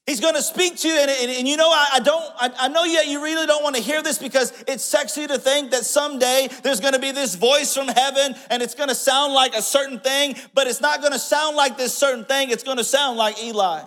He's 0.08 0.20
going 0.20 0.36
to 0.36 0.42
speak 0.42 0.78
to 0.78 0.90
you, 0.90 0.98
and, 0.98 1.10
and, 1.10 1.32
and 1.32 1.48
you 1.48 1.56
know, 1.56 1.70
I, 1.70 1.90
I 1.94 2.00
don't, 2.00 2.34
I, 2.36 2.52
I, 2.62 2.68
know 2.68 2.84
yet 2.84 3.08
you 3.08 3.24
really 3.24 3.46
don't 3.46 3.64
want 3.64 3.76
to 3.76 3.82
hear 3.82 4.02
this 4.02 4.18
because 4.18 4.52
it's 4.68 4.84
sexy 4.84 5.28
to 5.28 5.38
think 5.38 5.72
that 5.72 5.86
someday 5.86 6.50
there's 6.64 6.80
going 6.82 6.96
to 6.96 7.00
be 7.00 7.12
this 7.12 7.36
voice 7.36 7.74
from 7.74 7.88
heaven 7.88 8.36
and 8.50 8.64
it's 8.64 8.74
going 8.74 8.90
to 8.90 8.96
sound 8.96 9.34
like 9.34 9.56
a 9.56 9.62
certain 9.62 10.00
thing, 10.00 10.36
but 10.56 10.68
it's 10.68 10.82
not 10.82 11.00
going 11.00 11.14
to 11.14 11.20
sound 11.20 11.56
like 11.56 11.78
this 11.78 11.94
certain 11.94 12.26
thing. 12.26 12.50
It's 12.50 12.64
going 12.64 12.78
to 12.78 12.84
sound 12.84 13.18
like 13.18 13.42
Eli. 13.42 13.84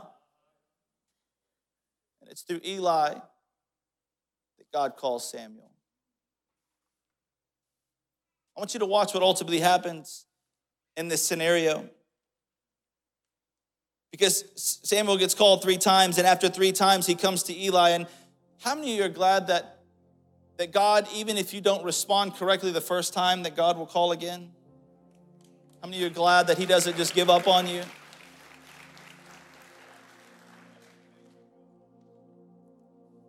It's 2.34 2.42
through 2.42 2.62
Eli 2.66 3.10
that 3.10 4.72
God 4.72 4.96
calls 4.96 5.30
Samuel. 5.30 5.70
I 8.56 8.60
want 8.60 8.74
you 8.74 8.80
to 8.80 8.86
watch 8.86 9.14
what 9.14 9.22
ultimately 9.22 9.60
happens 9.60 10.26
in 10.96 11.06
this 11.06 11.24
scenario. 11.24 11.88
Because 14.10 14.44
Samuel 14.56 15.16
gets 15.16 15.32
called 15.32 15.62
three 15.62 15.76
times, 15.76 16.18
and 16.18 16.26
after 16.26 16.48
three 16.48 16.72
times, 16.72 17.06
he 17.06 17.14
comes 17.14 17.44
to 17.44 17.56
Eli. 17.56 17.90
And 17.90 18.08
how 18.62 18.74
many 18.74 18.94
of 18.94 18.98
you 18.98 19.04
are 19.04 19.08
glad 19.08 19.46
that, 19.46 19.84
that 20.56 20.72
God, 20.72 21.06
even 21.14 21.36
if 21.36 21.54
you 21.54 21.60
don't 21.60 21.84
respond 21.84 22.34
correctly 22.34 22.72
the 22.72 22.80
first 22.80 23.14
time, 23.14 23.44
that 23.44 23.54
God 23.54 23.78
will 23.78 23.86
call 23.86 24.10
again? 24.10 24.50
How 25.80 25.86
many 25.86 25.98
of 25.98 26.00
you 26.00 26.06
are 26.08 26.10
glad 26.10 26.48
that 26.48 26.58
He 26.58 26.66
doesn't 26.66 26.96
just 26.96 27.14
give 27.14 27.30
up 27.30 27.46
on 27.46 27.68
you? 27.68 27.82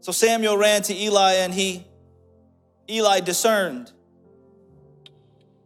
So 0.06 0.12
Samuel 0.12 0.56
ran 0.56 0.84
to 0.84 0.96
Eli 0.96 1.34
and 1.38 1.52
he, 1.52 1.84
Eli 2.88 3.22
discerned. 3.22 3.91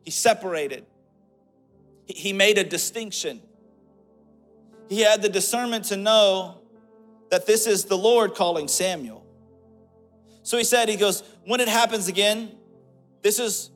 He 0.06 0.12
separated. 0.12 0.86
He 2.06 2.32
made 2.32 2.58
a 2.58 2.64
distinction. 2.64 3.42
He 4.88 5.02
had 5.02 5.22
the 5.22 5.28
discernment 5.28 5.84
to 5.88 5.98
know 5.98 6.62
that 7.30 7.48
this 7.48 7.68
is 7.68 7.84
the 7.84 7.98
Lord 7.98 8.34
calling 8.34 8.70
Samuel. 8.70 9.26
So 10.44 10.58
he 10.58 10.64
said, 10.64 10.88
he 10.88 10.96
goes, 10.96 11.22
when 11.44 11.60
it 11.60 11.68
happens 11.68 12.08
again, 12.08 12.56
this 13.22 13.40
is 13.40 13.72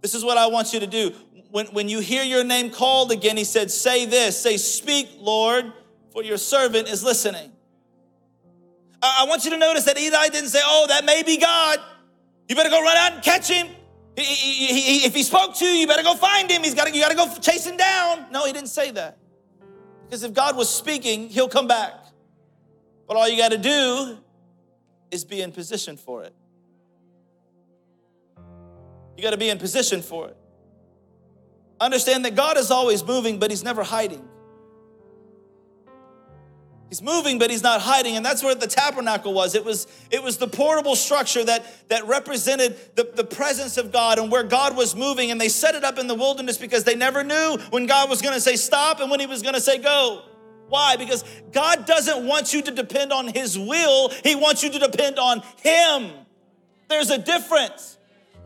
this 0.00 0.14
is 0.14 0.24
what 0.24 0.38
I 0.38 0.46
want 0.46 0.72
you 0.72 0.80
to 0.80 0.86
do. 0.86 1.12
When, 1.50 1.66
when 1.66 1.90
you 1.90 2.00
hear 2.00 2.24
your 2.24 2.42
name 2.42 2.70
called 2.70 3.12
again, 3.12 3.36
he 3.36 3.44
said, 3.44 3.70
say 3.70 4.06
this, 4.06 4.40
say, 4.40 4.56
speak, 4.56 5.10
Lord, 5.18 5.70
for 6.10 6.24
your 6.24 6.38
servant 6.38 6.88
is 6.88 7.04
listening. 7.04 7.52
I 9.18 9.24
want 9.28 9.44
you 9.44 9.50
to 9.50 9.58
notice 9.58 9.84
that 9.84 9.98
Eli 9.98 10.28
didn't 10.28 10.50
say, 10.50 10.60
Oh, 10.62 10.86
that 10.88 11.04
may 11.04 11.22
be 11.22 11.38
God. 11.38 11.78
You 12.48 12.56
better 12.56 12.70
go 12.70 12.82
run 12.82 12.96
out 12.96 13.12
and 13.14 13.22
catch 13.22 13.48
him. 13.48 13.68
If 14.16 15.14
he 15.14 15.22
spoke 15.22 15.56
to 15.56 15.64
you, 15.64 15.72
you 15.72 15.86
better 15.86 16.02
go 16.02 16.14
find 16.14 16.50
him. 16.50 16.62
He's 16.62 16.74
got 16.74 16.86
to, 16.86 16.94
you 16.94 17.00
got 17.00 17.10
to 17.10 17.16
go 17.16 17.32
chase 17.40 17.66
him 17.66 17.76
down. 17.76 18.26
No, 18.30 18.46
he 18.46 18.52
didn't 18.52 18.68
say 18.68 18.90
that. 18.92 19.18
Because 20.04 20.22
if 20.22 20.32
God 20.32 20.56
was 20.56 20.68
speaking, 20.68 21.28
he'll 21.28 21.48
come 21.48 21.66
back. 21.66 21.92
But 23.06 23.16
all 23.16 23.28
you 23.28 23.36
got 23.36 23.50
to 23.50 23.58
do 23.58 24.18
is 25.10 25.24
be 25.24 25.42
in 25.42 25.52
position 25.52 25.96
for 25.96 26.22
it. 26.24 26.34
You 29.16 29.22
got 29.22 29.30
to 29.30 29.36
be 29.36 29.48
in 29.48 29.58
position 29.58 30.02
for 30.02 30.28
it. 30.28 30.36
Understand 31.80 32.24
that 32.24 32.34
God 32.34 32.56
is 32.56 32.70
always 32.70 33.04
moving, 33.04 33.38
but 33.38 33.50
he's 33.50 33.64
never 33.64 33.82
hiding. 33.82 34.26
He's 36.88 37.02
moving, 37.02 37.38
but 37.38 37.50
he's 37.50 37.64
not 37.64 37.80
hiding. 37.80 38.16
And 38.16 38.24
that's 38.24 38.44
where 38.44 38.54
the 38.54 38.68
tabernacle 38.68 39.34
was. 39.34 39.56
It 39.56 39.64
was, 39.64 39.88
it 40.10 40.22
was 40.22 40.36
the 40.36 40.46
portable 40.46 40.94
structure 40.94 41.42
that, 41.44 41.88
that 41.88 42.06
represented 42.06 42.76
the, 42.94 43.10
the 43.12 43.24
presence 43.24 43.76
of 43.76 43.90
God 43.90 44.18
and 44.18 44.30
where 44.30 44.44
God 44.44 44.76
was 44.76 44.94
moving. 44.94 45.32
And 45.32 45.40
they 45.40 45.48
set 45.48 45.74
it 45.74 45.82
up 45.82 45.98
in 45.98 46.06
the 46.06 46.14
wilderness 46.14 46.58
because 46.58 46.84
they 46.84 46.94
never 46.94 47.24
knew 47.24 47.58
when 47.70 47.86
God 47.86 48.08
was 48.08 48.22
gonna 48.22 48.40
say 48.40 48.54
stop 48.54 49.00
and 49.00 49.10
when 49.10 49.18
he 49.18 49.26
was 49.26 49.42
gonna 49.42 49.60
say 49.60 49.78
go. 49.78 50.22
Why? 50.68 50.96
Because 50.96 51.24
God 51.52 51.86
doesn't 51.86 52.26
want 52.26 52.52
you 52.52 52.62
to 52.62 52.70
depend 52.70 53.12
on 53.12 53.28
his 53.28 53.58
will, 53.58 54.10
he 54.22 54.36
wants 54.36 54.62
you 54.62 54.70
to 54.70 54.78
depend 54.78 55.18
on 55.18 55.42
him. 55.62 56.12
There's 56.88 57.10
a 57.10 57.18
difference. 57.18 57.95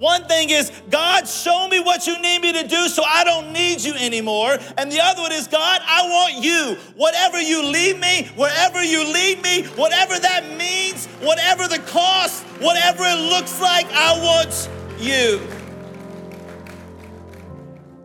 One 0.00 0.24
thing 0.24 0.48
is, 0.48 0.72
God, 0.88 1.28
show 1.28 1.68
me 1.68 1.78
what 1.78 2.06
you 2.06 2.18
need 2.22 2.40
me 2.40 2.54
to 2.54 2.66
do 2.66 2.88
so 2.88 3.02
I 3.04 3.22
don't 3.22 3.52
need 3.52 3.82
you 3.82 3.92
anymore. 3.92 4.56
And 4.78 4.90
the 4.90 4.98
other 4.98 5.20
one 5.20 5.32
is, 5.32 5.46
God, 5.46 5.82
I 5.84 6.08
want 6.08 6.42
you. 6.42 6.76
Whatever 6.96 7.38
you 7.38 7.62
lead 7.62 8.00
me, 8.00 8.30
wherever 8.34 8.82
you 8.82 9.04
lead 9.12 9.42
me, 9.42 9.64
whatever 9.76 10.18
that 10.18 10.56
means, 10.56 11.06
whatever 11.20 11.68
the 11.68 11.80
cost, 11.80 12.42
whatever 12.60 13.02
it 13.04 13.28
looks 13.28 13.60
like, 13.60 13.86
I 13.92 14.18
want 14.22 14.70
you. 14.98 15.38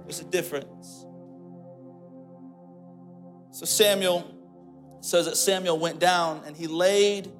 There's 0.03 0.19
a 0.19 0.25
difference. 0.25 1.05
So 3.51 3.65
Samuel 3.65 4.35
says 4.99 5.27
that 5.27 5.37
Samuel 5.37 5.79
went 5.79 5.99
down 5.99 6.41
and 6.45 6.57
he 6.57 6.67
laid 6.67 7.31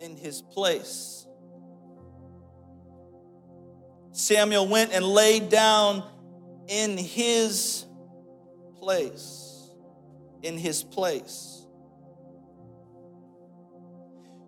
in 0.00 0.16
his 0.16 0.42
place. 0.42 1.15
Samuel 4.16 4.66
went 4.66 4.92
and 4.92 5.04
laid 5.04 5.50
down 5.50 6.02
in 6.68 6.96
his 6.96 7.84
place. 8.78 9.68
In 10.42 10.56
his 10.56 10.82
place. 10.82 11.66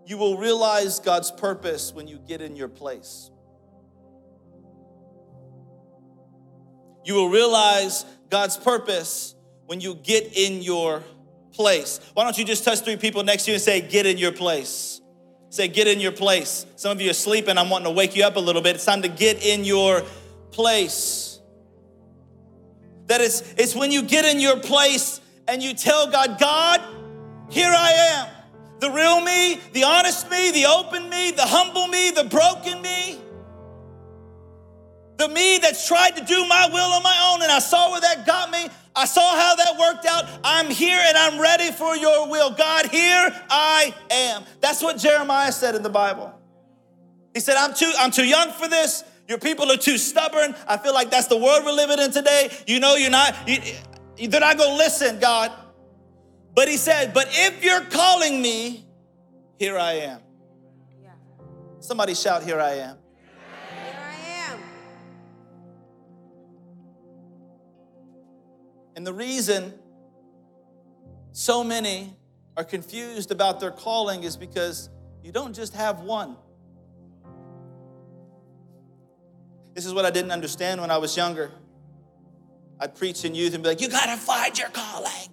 You 0.06 0.16
will 0.16 0.38
realize 0.38 1.00
God's 1.00 1.30
purpose 1.30 1.92
when 1.92 2.08
you 2.08 2.18
get 2.26 2.40
in 2.40 2.56
your 2.56 2.68
place. 2.68 3.30
You 7.04 7.14
will 7.14 7.28
realize 7.28 8.06
God's 8.30 8.56
purpose 8.56 9.34
when 9.66 9.82
you 9.82 9.96
get 9.96 10.34
in 10.34 10.62
your 10.62 11.02
place. 11.52 12.00
Why 12.14 12.24
don't 12.24 12.38
you 12.38 12.46
just 12.46 12.64
touch 12.64 12.80
three 12.80 12.96
people 12.96 13.22
next 13.22 13.44
to 13.44 13.50
you 13.50 13.56
and 13.56 13.62
say, 13.62 13.82
Get 13.82 14.06
in 14.06 14.16
your 14.16 14.32
place? 14.32 15.02
Say, 15.50 15.68
get 15.68 15.86
in 15.86 16.00
your 16.00 16.12
place. 16.12 16.66
Some 16.76 16.92
of 16.92 17.00
you 17.00 17.10
are 17.10 17.14
sleeping. 17.14 17.56
I'm 17.56 17.70
wanting 17.70 17.86
to 17.86 17.92
wake 17.92 18.14
you 18.14 18.24
up 18.24 18.36
a 18.36 18.40
little 18.40 18.60
bit. 18.60 18.76
It's 18.76 18.84
time 18.84 19.02
to 19.02 19.08
get 19.08 19.44
in 19.44 19.64
your 19.64 20.02
place. 20.50 21.40
That 23.06 23.22
is, 23.22 23.42
it's, 23.56 23.74
when 23.74 23.90
you 23.90 24.02
get 24.02 24.26
in 24.26 24.40
your 24.40 24.58
place 24.58 25.20
and 25.46 25.62
you 25.62 25.72
tell 25.72 26.10
God, 26.10 26.38
God, 26.38 26.82
here 27.48 27.72
I 27.74 27.92
am. 27.92 28.28
The 28.80 28.90
real 28.90 29.20
me, 29.22 29.60
the 29.72 29.84
honest 29.84 30.30
me, 30.30 30.52
the 30.52 30.66
open 30.66 31.08
me, 31.08 31.30
the 31.32 31.42
humble 31.42 31.88
me, 31.88 32.10
the 32.10 32.24
broken 32.24 32.80
me. 32.82 33.18
The 35.16 35.28
me 35.28 35.58
that's 35.58 35.88
tried 35.88 36.16
to 36.16 36.24
do 36.24 36.46
my 36.46 36.68
will 36.70 36.92
on 36.92 37.02
my 37.02 37.32
own 37.32 37.42
and 37.42 37.50
I 37.50 37.58
saw 37.58 37.90
where 37.90 38.00
that 38.02 38.24
got 38.24 38.50
me. 38.52 38.68
I 38.98 39.04
saw 39.04 39.36
how 39.36 39.54
that 39.54 39.78
worked 39.78 40.06
out. 40.06 40.24
I'm 40.42 40.68
here 40.68 41.00
and 41.00 41.16
I'm 41.16 41.40
ready 41.40 41.70
for 41.70 41.96
your 41.96 42.28
will. 42.28 42.50
God, 42.50 42.86
here 42.86 43.32
I 43.48 43.94
am. 44.10 44.42
That's 44.60 44.82
what 44.82 44.98
Jeremiah 44.98 45.52
said 45.52 45.76
in 45.76 45.84
the 45.84 45.88
Bible. 45.88 46.34
He 47.32 47.38
said, 47.38 47.56
I'm 47.56 47.74
too, 47.74 47.92
I'm 47.96 48.10
too 48.10 48.24
young 48.24 48.50
for 48.50 48.66
this. 48.66 49.04
Your 49.28 49.38
people 49.38 49.70
are 49.70 49.76
too 49.76 49.98
stubborn. 49.98 50.52
I 50.66 50.78
feel 50.78 50.92
like 50.92 51.12
that's 51.12 51.28
the 51.28 51.36
world 51.36 51.64
we're 51.64 51.70
living 51.70 52.00
in 52.00 52.10
today. 52.10 52.50
You 52.66 52.80
know, 52.80 52.96
you're 52.96 53.08
not, 53.08 53.36
you, 53.46 53.60
they're 54.28 54.40
not 54.40 54.58
going 54.58 54.70
to 54.70 54.76
listen, 54.76 55.20
God. 55.20 55.52
But 56.56 56.66
he 56.66 56.76
said, 56.76 57.14
But 57.14 57.28
if 57.30 57.62
you're 57.62 57.84
calling 57.84 58.42
me, 58.42 58.84
here 59.60 59.78
I 59.78 59.92
am. 59.92 60.20
Yeah. 61.00 61.10
Somebody 61.78 62.14
shout, 62.14 62.42
Here 62.42 62.60
I 62.60 62.78
am. 62.78 62.96
And 68.98 69.06
the 69.06 69.12
reason 69.12 69.74
so 71.30 71.62
many 71.62 72.16
are 72.56 72.64
confused 72.64 73.30
about 73.30 73.60
their 73.60 73.70
calling 73.70 74.24
is 74.24 74.36
because 74.36 74.90
you 75.22 75.30
don't 75.30 75.54
just 75.54 75.72
have 75.76 76.00
one. 76.00 76.36
This 79.72 79.86
is 79.86 79.94
what 79.94 80.04
I 80.04 80.10
didn't 80.10 80.32
understand 80.32 80.80
when 80.80 80.90
I 80.90 80.98
was 80.98 81.16
younger. 81.16 81.52
I'd 82.80 82.96
preach 82.96 83.24
in 83.24 83.36
youth 83.36 83.54
and 83.54 83.62
be 83.62 83.68
like, 83.68 83.80
You 83.80 83.88
gotta 83.88 84.16
find 84.16 84.58
your 84.58 84.70
calling. 84.70 85.28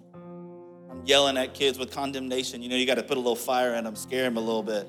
I'm 0.88 1.04
yelling 1.04 1.36
at 1.36 1.52
kids 1.52 1.76
with 1.76 1.90
condemnation. 1.90 2.62
You 2.62 2.68
know, 2.68 2.76
you 2.76 2.86
gotta 2.86 3.02
put 3.02 3.16
a 3.16 3.20
little 3.20 3.34
fire 3.34 3.74
in 3.74 3.82
them, 3.82 3.96
scare 3.96 4.22
them 4.22 4.36
a 4.36 4.40
little 4.40 4.62
bit. 4.62 4.86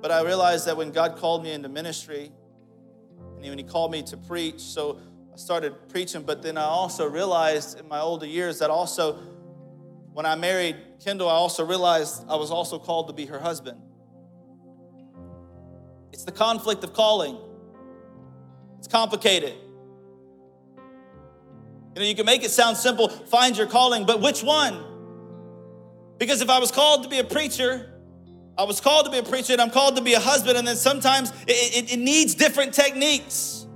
But 0.00 0.10
I 0.10 0.22
realized 0.22 0.66
that 0.66 0.78
when 0.78 0.92
God 0.92 1.18
called 1.18 1.44
me 1.44 1.52
into 1.52 1.68
ministry, 1.68 2.32
and 3.42 3.50
when 3.50 3.58
he 3.58 3.64
called 3.64 3.90
me 3.90 4.02
to 4.02 4.16
preach, 4.16 4.60
so 4.60 5.00
I 5.32 5.36
started 5.36 5.88
preaching. 5.88 6.22
But 6.22 6.42
then 6.42 6.56
I 6.56 6.62
also 6.62 7.08
realized 7.08 7.78
in 7.80 7.88
my 7.88 7.98
older 7.98 8.26
years 8.26 8.60
that 8.60 8.70
also, 8.70 9.18
when 10.12 10.26
I 10.26 10.36
married 10.36 10.76
Kendall, 11.04 11.28
I 11.28 11.32
also 11.32 11.64
realized 11.64 12.24
I 12.28 12.36
was 12.36 12.52
also 12.52 12.78
called 12.78 13.08
to 13.08 13.12
be 13.12 13.26
her 13.26 13.40
husband. 13.40 13.80
It's 16.12 16.24
the 16.24 16.32
conflict 16.32 16.84
of 16.84 16.92
calling. 16.92 17.36
It's 18.78 18.86
complicated. 18.86 19.54
You 21.94 22.00
know, 22.00 22.06
you 22.06 22.14
can 22.14 22.26
make 22.26 22.44
it 22.44 22.50
sound 22.50 22.76
simple, 22.76 23.08
find 23.08 23.56
your 23.56 23.66
calling, 23.66 24.06
but 24.06 24.20
which 24.20 24.42
one? 24.42 24.84
Because 26.18 26.40
if 26.40 26.48
I 26.48 26.58
was 26.58 26.70
called 26.70 27.02
to 27.02 27.08
be 27.08 27.18
a 27.18 27.24
preacher, 27.24 27.91
I 28.56 28.64
was 28.64 28.80
called 28.80 29.06
to 29.06 29.10
be 29.10 29.18
a 29.18 29.22
preacher 29.22 29.52
and 29.52 29.62
I'm 29.62 29.70
called 29.70 29.96
to 29.96 30.02
be 30.02 30.14
a 30.14 30.20
husband, 30.20 30.58
and 30.58 30.66
then 30.66 30.76
sometimes 30.76 31.30
it, 31.46 31.84
it, 31.84 31.92
it, 31.94 31.96
needs 31.96 32.34
different 32.34 32.74
techniques. 32.74 33.66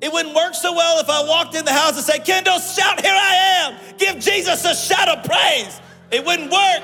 It 0.00 0.12
wouldn't 0.12 0.34
work 0.34 0.54
so 0.54 0.72
well 0.72 1.00
if 1.00 1.10
I 1.10 1.24
walked 1.24 1.54
in 1.54 1.64
the 1.64 1.72
house 1.72 1.96
and 1.96 2.04
said, 2.04 2.24
Kendall, 2.24 2.58
shout, 2.58 3.00
here 3.00 3.14
I 3.14 3.34
am. 3.34 3.96
Give 3.98 4.18
Jesus 4.18 4.64
a 4.64 4.74
shout 4.74 5.08
of 5.08 5.24
praise. 5.24 5.80
It 6.10 6.24
wouldn't 6.24 6.52
work. 6.52 6.82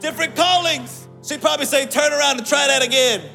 Different 0.00 0.34
callings. 0.34 1.08
She'd 1.22 1.40
probably 1.40 1.66
say, 1.66 1.86
turn 1.86 2.12
around 2.12 2.38
and 2.38 2.46
try 2.46 2.66
that 2.66 2.82
again. 2.82 3.28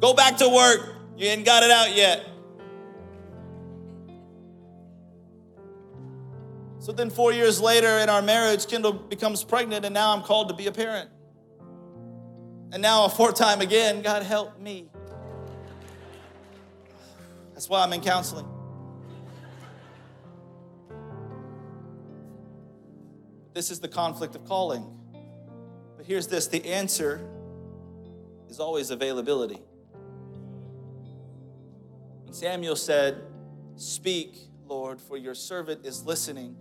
Go 0.00 0.14
back 0.14 0.36
to 0.38 0.48
work. 0.48 0.94
You 1.16 1.28
ain't 1.28 1.44
got 1.44 1.62
it 1.62 1.70
out 1.70 1.94
yet. 1.94 2.29
So 6.80 6.92
then, 6.92 7.10
four 7.10 7.30
years 7.30 7.60
later 7.60 7.98
in 7.98 8.08
our 8.08 8.22
marriage, 8.22 8.66
Kendall 8.66 8.94
becomes 8.94 9.44
pregnant, 9.44 9.84
and 9.84 9.92
now 9.92 10.14
I'm 10.14 10.22
called 10.22 10.48
to 10.48 10.54
be 10.54 10.66
a 10.66 10.72
parent. 10.72 11.10
And 12.72 12.80
now, 12.80 13.04
a 13.04 13.10
fourth 13.10 13.34
time 13.34 13.60
again, 13.60 14.00
God 14.00 14.22
help 14.22 14.58
me. 14.58 14.88
That's 17.52 17.68
why 17.68 17.82
I'm 17.82 17.92
in 17.92 18.00
counseling. 18.00 18.46
This 23.52 23.70
is 23.70 23.80
the 23.80 23.88
conflict 23.88 24.34
of 24.34 24.46
calling. 24.46 24.86
But 25.98 26.06
here's 26.06 26.28
this 26.28 26.46
the 26.46 26.64
answer 26.64 27.20
is 28.48 28.58
always 28.58 28.90
availability. 28.90 29.60
When 32.24 32.32
Samuel 32.32 32.76
said, 32.76 33.20
Speak, 33.76 34.38
Lord, 34.64 34.98
for 34.98 35.18
your 35.18 35.34
servant 35.34 35.84
is 35.84 36.06
listening 36.06 36.56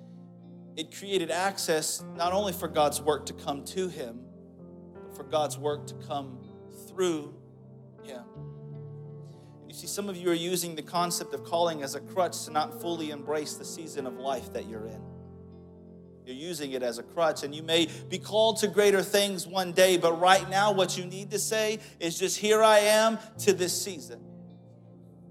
it 0.79 0.97
created 0.97 1.29
access 1.29 2.05
not 2.15 2.31
only 2.31 2.53
for 2.53 2.69
God's 2.69 3.01
work 3.01 3.25
to 3.25 3.33
come 3.33 3.65
to 3.65 3.89
him, 3.89 4.21
but 4.93 5.13
for 5.13 5.23
God's 5.23 5.57
work 5.57 5.85
to 5.87 5.93
come 6.07 6.39
through 6.87 7.35
him. 8.01 8.23
You 9.67 9.73
see, 9.73 9.87
some 9.87 10.07
of 10.07 10.15
you 10.15 10.31
are 10.31 10.35
using 10.35 10.75
the 10.75 10.81
concept 10.81 11.33
of 11.33 11.43
calling 11.43 11.83
as 11.83 11.95
a 11.95 11.99
crutch 11.99 12.45
to 12.45 12.51
not 12.51 12.79
fully 12.81 13.11
embrace 13.11 13.55
the 13.55 13.65
season 13.65 14.07
of 14.07 14.13
life 14.19 14.53
that 14.53 14.69
you're 14.69 14.87
in. 14.87 15.01
You're 16.25 16.37
using 16.37 16.71
it 16.71 16.81
as 16.81 16.97
a 16.97 17.03
crutch, 17.03 17.43
and 17.43 17.53
you 17.53 17.61
may 17.61 17.89
be 18.07 18.17
called 18.17 18.59
to 18.59 18.67
greater 18.69 19.03
things 19.03 19.45
one 19.45 19.73
day, 19.73 19.97
but 19.97 20.17
right 20.21 20.49
now, 20.49 20.71
what 20.71 20.97
you 20.97 21.03
need 21.03 21.31
to 21.31 21.39
say 21.39 21.79
is 21.99 22.17
just, 22.17 22.37
Here 22.37 22.63
I 22.63 22.79
am 22.79 23.19
to 23.39 23.51
this 23.51 23.79
season. 23.79 24.21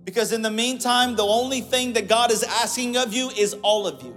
Because 0.05 0.31
in 0.31 0.43
the 0.43 0.51
meantime, 0.51 1.17
the 1.17 1.25
only 1.25 1.63
thing 1.63 1.95
that 1.95 2.07
God 2.07 2.31
is 2.33 2.43
asking 2.43 2.99
of 2.99 3.15
you 3.15 3.31
is 3.31 3.55
all 3.63 3.87
of 3.87 4.03
you. 4.03 4.15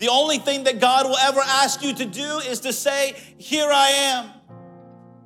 The 0.00 0.08
only 0.08 0.38
thing 0.38 0.64
that 0.64 0.80
God 0.80 1.06
will 1.06 1.18
ever 1.18 1.40
ask 1.40 1.82
you 1.82 1.92
to 1.92 2.06
do 2.06 2.38
is 2.38 2.60
to 2.60 2.72
say, 2.72 3.14
Here 3.36 3.70
I 3.70 3.88
am. 3.90 4.30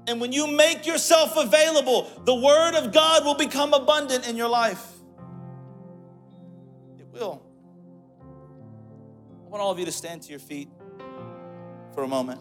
And 0.08 0.20
when 0.20 0.32
you 0.32 0.48
make 0.48 0.84
yourself 0.84 1.36
available, 1.36 2.10
the 2.24 2.34
Word 2.34 2.74
of 2.74 2.92
God 2.92 3.24
will 3.24 3.36
become 3.36 3.72
abundant 3.72 4.28
in 4.28 4.36
your 4.36 4.48
life. 4.48 4.84
It 6.98 7.06
will. 7.12 7.40
I 9.46 9.48
want 9.48 9.62
all 9.62 9.70
of 9.70 9.78
you 9.78 9.84
to 9.84 9.92
stand 9.92 10.22
to 10.22 10.30
your 10.30 10.40
feet 10.40 10.68
for 11.94 12.02
a 12.02 12.08
moment. 12.08 12.40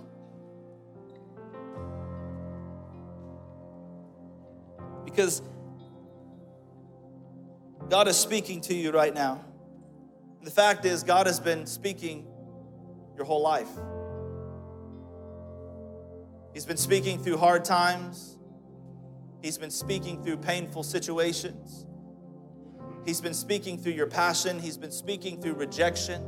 Because 5.05 5.43
God 7.89 8.07
is 8.07 8.17
speaking 8.17 8.59
to 8.61 8.73
you 8.73 8.91
right 8.91 9.13
now. 9.13 9.45
The 10.43 10.51
fact 10.51 10.83
is, 10.83 11.03
God 11.03 11.25
has 11.25 11.39
been 11.39 11.65
speaking 11.65 12.27
your 13.15 13.25
whole 13.25 13.41
life. 13.41 13.69
He's 16.53 16.65
been 16.65 16.77
speaking 16.77 17.17
through 17.17 17.37
hard 17.37 17.63
times. 17.63 18.37
He's 19.41 19.57
been 19.57 19.71
speaking 19.71 20.21
through 20.21 20.37
painful 20.37 20.83
situations. 20.83 21.85
He's 23.05 23.21
been 23.21 23.33
speaking 23.33 23.77
through 23.77 23.93
your 23.93 24.07
passion. 24.07 24.59
He's 24.59 24.77
been 24.77 24.91
speaking 24.91 25.41
through 25.41 25.53
rejection. 25.53 26.21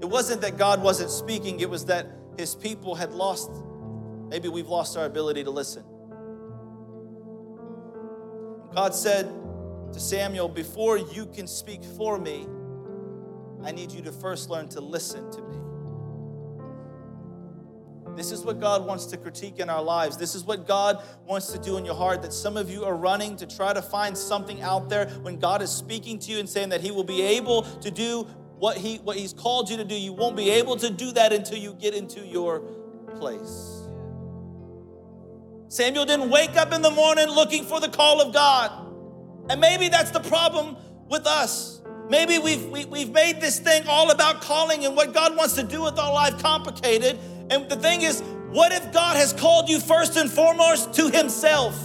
It 0.00 0.06
wasn't 0.06 0.40
that 0.40 0.56
God 0.56 0.82
wasn't 0.82 1.10
speaking, 1.10 1.60
it 1.60 1.68
was 1.68 1.84
that 1.86 2.06
his 2.38 2.54
people 2.54 2.94
had 2.94 3.12
lost, 3.12 3.50
maybe 4.28 4.48
we've 4.48 4.68
lost 4.68 4.96
our 4.96 5.04
ability 5.04 5.44
to 5.44 5.50
listen. 5.50 5.84
God 8.74 8.94
said 8.94 9.26
to 9.92 10.00
Samuel, 10.00 10.48
Before 10.48 10.98
you 10.98 11.26
can 11.26 11.46
speak 11.46 11.82
for 11.84 12.18
me, 12.18 12.46
I 13.64 13.72
need 13.72 13.92
you 13.92 14.02
to 14.02 14.12
first 14.12 14.50
learn 14.50 14.68
to 14.70 14.80
listen 14.80 15.30
to 15.32 15.42
me. 15.42 15.56
This 18.16 18.32
is 18.32 18.44
what 18.44 18.60
God 18.60 18.86
wants 18.86 19.06
to 19.06 19.16
critique 19.16 19.60
in 19.60 19.70
our 19.70 19.82
lives. 19.82 20.16
This 20.16 20.34
is 20.34 20.44
what 20.44 20.66
God 20.66 21.02
wants 21.26 21.52
to 21.52 21.58
do 21.58 21.76
in 21.76 21.84
your 21.84 21.94
heart. 21.94 22.22
That 22.22 22.32
some 22.32 22.56
of 22.56 22.70
you 22.70 22.84
are 22.84 22.96
running 22.96 23.36
to 23.36 23.46
try 23.46 23.72
to 23.72 23.80
find 23.80 24.16
something 24.16 24.60
out 24.62 24.88
there 24.88 25.06
when 25.22 25.38
God 25.38 25.62
is 25.62 25.70
speaking 25.70 26.18
to 26.20 26.32
you 26.32 26.38
and 26.38 26.48
saying 26.48 26.70
that 26.70 26.80
He 26.80 26.90
will 26.90 27.04
be 27.04 27.22
able 27.22 27.62
to 27.62 27.90
do 27.90 28.26
what, 28.58 28.76
he, 28.76 28.96
what 28.98 29.16
He's 29.16 29.32
called 29.32 29.70
you 29.70 29.76
to 29.76 29.84
do. 29.84 29.94
You 29.94 30.12
won't 30.12 30.36
be 30.36 30.50
able 30.50 30.76
to 30.76 30.90
do 30.90 31.12
that 31.12 31.32
until 31.32 31.58
you 31.58 31.74
get 31.74 31.94
into 31.94 32.20
your 32.20 32.60
place. 33.16 33.76
Samuel 35.68 36.04
didn't 36.04 36.30
wake 36.30 36.56
up 36.56 36.72
in 36.72 36.82
the 36.82 36.90
morning 36.90 37.28
looking 37.28 37.64
for 37.64 37.80
the 37.80 37.88
call 37.88 38.20
of 38.20 38.34
God. 38.34 38.89
And 39.50 39.60
maybe 39.60 39.88
that's 39.88 40.12
the 40.12 40.20
problem 40.20 40.76
with 41.08 41.26
us. 41.26 41.80
Maybe 42.08 42.38
we've, 42.38 42.64
we, 42.66 42.80
have 42.80 42.88
we 42.88 43.00
have 43.00 43.10
made 43.10 43.40
this 43.40 43.58
thing 43.58 43.82
all 43.88 44.12
about 44.12 44.42
calling 44.42 44.84
and 44.84 44.94
what 44.94 45.12
God 45.12 45.36
wants 45.36 45.54
to 45.54 45.64
do 45.64 45.82
with 45.82 45.98
our 45.98 46.12
life 46.12 46.40
complicated. 46.40 47.18
And 47.50 47.68
the 47.68 47.74
thing 47.74 48.02
is, 48.02 48.20
what 48.50 48.70
if 48.70 48.92
God 48.92 49.16
has 49.16 49.32
called 49.32 49.68
you 49.68 49.80
first 49.80 50.16
and 50.16 50.30
foremost 50.30 50.94
to 50.94 51.08
Himself? 51.10 51.76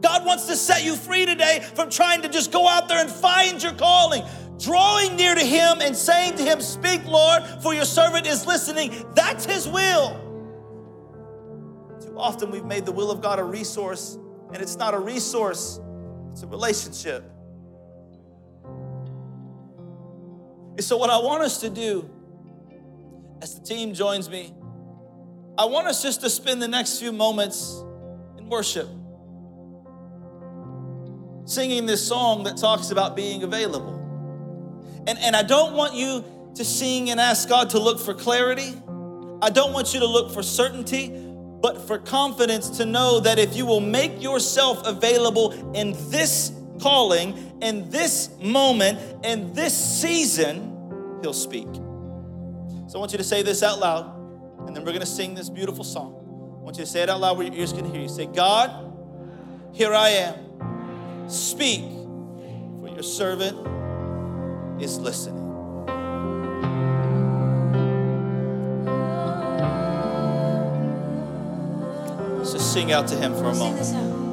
God 0.00 0.24
wants 0.24 0.46
to 0.46 0.54
set 0.54 0.84
you 0.84 0.94
free 0.94 1.26
today 1.26 1.66
from 1.74 1.90
trying 1.90 2.22
to 2.22 2.28
just 2.28 2.52
go 2.52 2.68
out 2.68 2.86
there 2.88 3.00
and 3.00 3.10
find 3.10 3.60
your 3.60 3.72
calling. 3.72 4.22
Drawing 4.60 5.16
near 5.16 5.34
to 5.34 5.44
Him 5.44 5.80
and 5.80 5.96
saying 5.96 6.36
to 6.36 6.44
Him, 6.44 6.60
Speak, 6.60 7.04
Lord, 7.06 7.42
for 7.60 7.74
your 7.74 7.84
servant 7.84 8.28
is 8.28 8.46
listening. 8.46 8.94
That's 9.16 9.44
His 9.44 9.66
will. 9.66 10.10
Too 12.00 12.16
often 12.16 12.52
we've 12.52 12.64
made 12.64 12.86
the 12.86 12.92
will 12.92 13.10
of 13.10 13.20
God 13.20 13.40
a 13.40 13.44
resource, 13.44 14.16
and 14.52 14.62
it's 14.62 14.76
not 14.76 14.94
a 14.94 14.98
resource, 14.98 15.80
it's 16.32 16.42
a 16.42 16.46
relationship. 16.46 17.24
And 20.76 20.84
so, 20.84 20.96
what 20.96 21.10
I 21.10 21.18
want 21.18 21.42
us 21.42 21.60
to 21.60 21.70
do 21.70 22.08
as 23.40 23.58
the 23.58 23.64
team 23.64 23.94
joins 23.94 24.28
me, 24.28 24.52
I 25.58 25.64
want 25.64 25.86
us 25.86 26.02
just 26.02 26.20
to 26.20 26.30
spend 26.30 26.60
the 26.60 26.68
next 26.68 26.98
few 26.98 27.12
moments 27.12 27.82
in 28.36 28.48
worship, 28.48 28.88
singing 31.46 31.86
this 31.86 32.06
song 32.06 32.44
that 32.44 32.58
talks 32.58 32.90
about 32.90 33.16
being 33.16 33.42
available. 33.42 33.94
And, 35.06 35.18
and 35.18 35.34
I 35.34 35.42
don't 35.42 35.74
want 35.74 35.94
you 35.94 36.24
to 36.56 36.64
sing 36.64 37.10
and 37.10 37.20
ask 37.20 37.48
God 37.48 37.70
to 37.70 37.78
look 37.78 37.98
for 37.98 38.12
clarity. 38.12 38.74
I 39.40 39.50
don't 39.50 39.72
want 39.72 39.94
you 39.94 40.00
to 40.00 40.06
look 40.06 40.32
for 40.32 40.42
certainty, 40.42 41.06
but 41.60 41.86
for 41.86 41.98
confidence 41.98 42.70
to 42.78 42.86
know 42.86 43.20
that 43.20 43.38
if 43.38 43.56
you 43.56 43.66
will 43.66 43.80
make 43.80 44.22
yourself 44.22 44.86
available 44.86 45.52
in 45.74 45.94
this 46.10 46.52
calling, 46.80 47.58
in 47.62 47.88
this 47.90 48.30
moment, 48.40 48.98
in 49.24 49.52
this 49.54 49.74
season, 49.74 50.72
He'll 51.22 51.32
speak. 51.32 51.66
So 52.88 52.96
I 52.96 52.98
want 52.98 53.12
you 53.12 53.18
to 53.18 53.24
say 53.24 53.42
this 53.42 53.62
out 53.62 53.78
loud, 53.78 54.14
and 54.66 54.76
then 54.76 54.84
we're 54.84 54.92
going 54.92 55.00
to 55.00 55.06
sing 55.06 55.34
this 55.34 55.48
beautiful 55.48 55.84
song. 55.84 56.58
I 56.60 56.62
want 56.62 56.76
you 56.78 56.84
to 56.84 56.90
say 56.90 57.02
it 57.02 57.08
out 57.08 57.20
loud 57.20 57.38
where 57.38 57.46
your 57.46 57.56
ears 57.56 57.72
can 57.72 57.84
hear 57.84 58.00
you. 58.00 58.08
Say, 58.08 58.26
God, 58.26 58.92
here 59.72 59.94
I 59.94 60.10
am. 60.10 61.28
Speak, 61.28 61.82
for 62.80 62.88
your 62.88 63.02
servant 63.02 63.56
is 64.80 64.98
listening. 64.98 65.45
Sing 72.76 72.92
out 72.92 73.08
to 73.08 73.16
him 73.16 73.32
for 73.32 73.44
a 73.44 73.54
moment. 73.54 74.25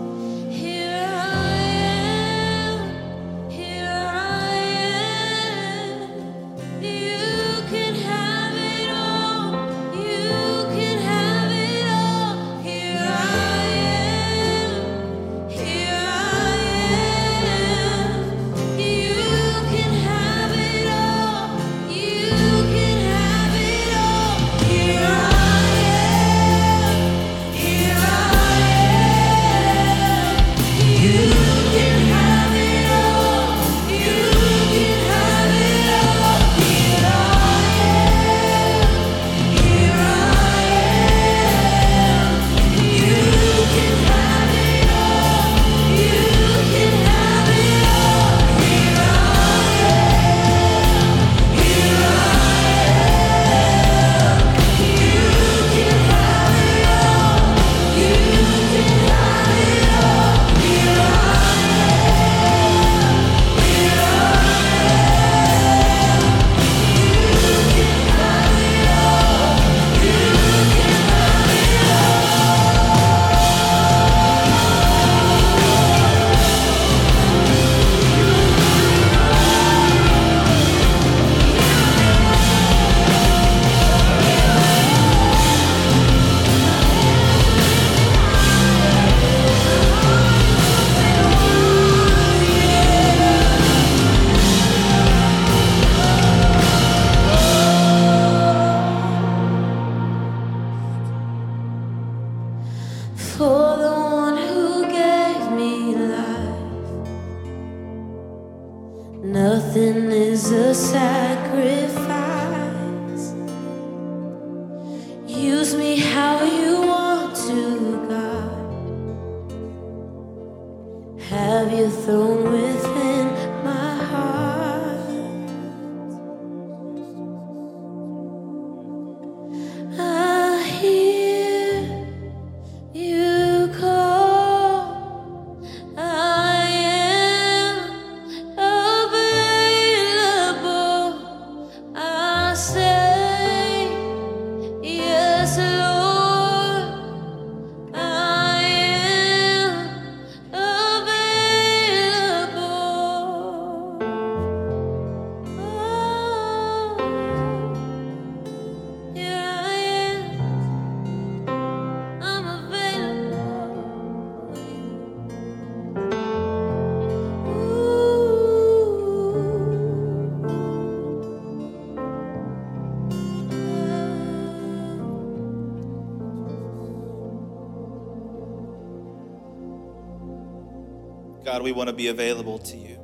We 181.64 181.72
want 181.72 181.90
to 181.90 181.96
be 181.96 182.08
available 182.08 182.60
to 182.60 182.78
you. 182.78 183.00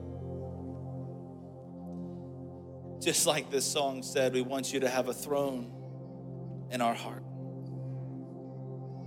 Just 3.02 3.26
like 3.26 3.50
this 3.50 3.66
song 3.66 4.04
said, 4.04 4.34
we 4.34 4.42
want 4.42 4.74
you 4.74 4.82
to 4.82 4.90
have 4.90 5.08
a 5.08 5.14
throne 5.14 5.72
in 6.70 6.82
our 6.82 6.94
heart. 6.94 7.24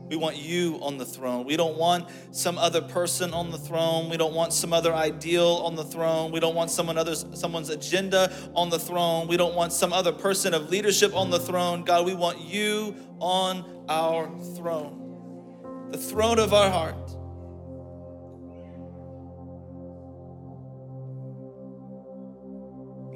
We 0.09 0.17
want 0.17 0.37
you 0.37 0.79
on 0.83 0.99
the 0.99 1.05
throne. 1.07 1.47
We 1.47 1.57
don't 1.57 1.79
want 1.79 2.09
some 2.33 2.59
other 2.59 2.83
person 2.83 3.33
on 3.33 3.51
the 3.51 3.59
throne. 3.59 4.11
We 4.11 4.17
don't 4.17 4.35
want 4.35 4.53
some 4.53 4.73
other 4.73 4.93
ideal 4.93 5.63
on 5.65 5.75
the 5.75 5.85
throne. 5.85 6.33
We 6.33 6.41
don't 6.41 6.55
want 6.55 6.71
someone 6.71 6.99
other's, 6.99 7.25
someone's 7.33 7.71
agenda 7.71 8.31
on 8.55 8.69
the 8.69 8.79
throne. 8.79 9.27
We 9.27 9.37
don't 9.37 9.55
want 9.55 9.73
some 9.73 9.93
other 9.93 10.13
person 10.13 10.53
of 10.53 10.71
leadership 10.71 11.15
on 11.15 11.31
the 11.31 11.39
throne. 11.39 11.85
God, 11.85 12.05
we 12.05 12.15
want 12.15 12.41
you 12.41 12.95
on 13.21 13.87
our 13.89 14.27
throne, 14.55 15.89
the 15.91 15.99
throne 15.99 16.39
of 16.39 16.53
our 16.53 16.71
heart. 16.71 17.22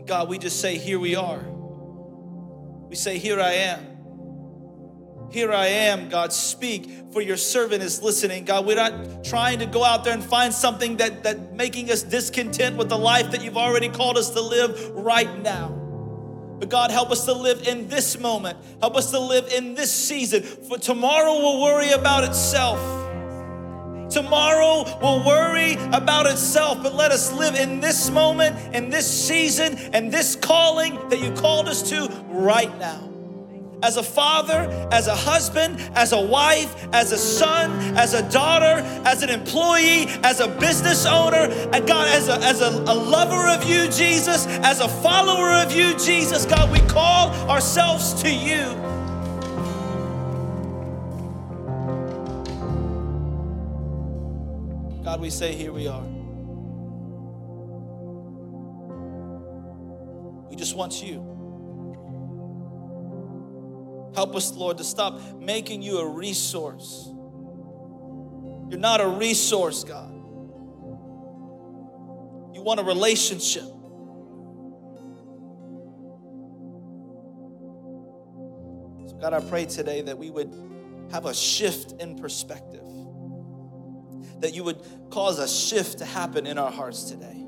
God, 0.07 0.29
we 0.29 0.39
just 0.39 0.61
say, 0.61 0.79
Here 0.79 0.99
we 0.99 1.17
are. 1.17 1.45
We 2.89 2.95
say, 2.97 3.19
Here 3.19 3.41
I 3.41 3.53
am. 3.53 3.97
Here 5.31 5.53
I 5.53 5.67
am, 5.67 6.09
God, 6.09 6.33
speak, 6.33 6.89
for 7.13 7.21
your 7.21 7.37
servant 7.37 7.83
is 7.83 8.01
listening. 8.03 8.45
God, 8.45 8.65
we're 8.65 8.77
not 8.77 9.25
trying 9.25 9.59
to 9.59 9.67
go 9.67 9.83
out 9.85 10.05
there 10.05 10.15
and 10.15 10.23
find 10.23 10.55
something 10.55 10.99
that, 10.99 11.25
that 11.25 11.55
making 11.55 11.91
us 11.91 12.03
discontent 12.03 12.77
with 12.77 12.89
the 12.89 12.97
life 12.97 13.33
that 13.33 13.43
you've 13.43 13.57
already 13.57 13.89
called 13.89 14.17
us 14.17 14.31
to 14.31 14.41
live 14.41 14.91
right 14.91 15.43
now. 15.43 15.69
But 16.59 16.69
God, 16.69 16.91
help 16.91 17.11
us 17.11 17.25
to 17.27 17.33
live 17.33 17.67
in 17.67 17.89
this 17.89 18.19
moment. 18.19 18.57
Help 18.81 18.97
us 18.97 19.11
to 19.11 19.19
live 19.19 19.53
in 19.53 19.75
this 19.75 19.93
season. 19.93 20.43
For 20.43 20.79
tomorrow 20.79 21.35
will 21.35 21.61
worry 21.61 21.91
about 21.91 22.25
itself. 22.25 23.06
Tomorrow 24.11 24.99
will 25.01 25.25
worry 25.25 25.75
about 25.93 26.27
itself, 26.27 26.83
but 26.83 26.95
let 26.95 27.11
us 27.11 27.33
live 27.33 27.55
in 27.55 27.81
this 27.81 28.11
moment, 28.11 28.75
in 28.75 28.91
this 28.91 29.07
season, 29.07 29.77
and 29.93 30.13
this 30.13 30.37
calling 30.37 31.09
that 31.09 31.21
you 31.21 31.33
called 31.33 31.69
us 31.69 31.89
to 31.91 32.09
right 32.29 32.77
now 32.79 33.07
as 33.83 33.97
a 33.97 34.03
father, 34.03 34.89
as 34.91 35.07
a 35.07 35.15
husband, 35.15 35.79
as 35.95 36.13
a 36.13 36.21
wife, 36.21 36.89
as 36.93 37.13
a 37.13 37.19
son, 37.19 37.71
as 37.97 38.15
a 38.15 38.29
daughter, 38.31 38.83
as 39.05 39.23
an 39.23 39.31
employee, 39.31 40.07
as 40.23 40.41
a 40.41 40.49
business 40.49 41.07
owner, 41.07 41.53
and 41.73 41.87
God, 41.87 42.09
as 42.09 42.29
a, 42.29 42.37
as 42.45 42.61
a, 42.61 42.71
a 42.71 42.95
lover 42.95 43.49
of 43.49 43.69
you, 43.69 43.89
Jesus, 43.91 44.47
as 44.47 44.81
a 44.81 44.89
follower 44.89 45.51
of 45.63 45.73
you, 45.73 45.97
Jesus, 45.99 46.47
God, 46.47 46.71
we 46.71 46.81
call 46.89 47.31
ourselves 47.51 48.15
to 48.23 48.33
you. 48.33 48.96
God, 55.07 55.21
we 55.21 55.31
say, 55.31 55.53
here 55.53 55.73
we 55.73 55.87
are. 55.87 56.03
We 60.51 60.57
just 60.57 60.75
want 60.77 61.01
you. 61.01 61.21
Help 64.17 64.35
us, 64.35 64.51
Lord, 64.55 64.79
to 64.79 64.85
stop 64.85 65.21
making 65.39 65.83
you 65.83 65.99
a 65.99 66.09
resource. 66.09 67.09
You're 68.69 68.81
not 68.81 69.01
a 69.01 69.07
resource, 69.07 69.85
God. 69.85 70.13
You 72.53 72.63
want 72.63 72.81
a 72.81 72.83
relationship. 72.83 73.63
So, 79.09 79.17
God, 79.21 79.35
I 79.35 79.41
pray 79.49 79.67
today 79.67 80.03
that 80.03 80.19
we 80.19 80.31
would 80.31 80.53
have 81.13 81.27
a 81.27 81.33
shift 81.33 81.93
in 82.03 82.17
perspective, 82.17 82.83
that 84.41 84.55
you 84.55 84.65
would 84.65 84.83
cause 85.11 85.39
a 85.39 85.49
shift 85.49 85.99
to 85.99 86.05
happen 86.05 86.47
in 86.47 86.59
our 86.59 86.71
hearts 86.71 87.05
today. 87.05 87.47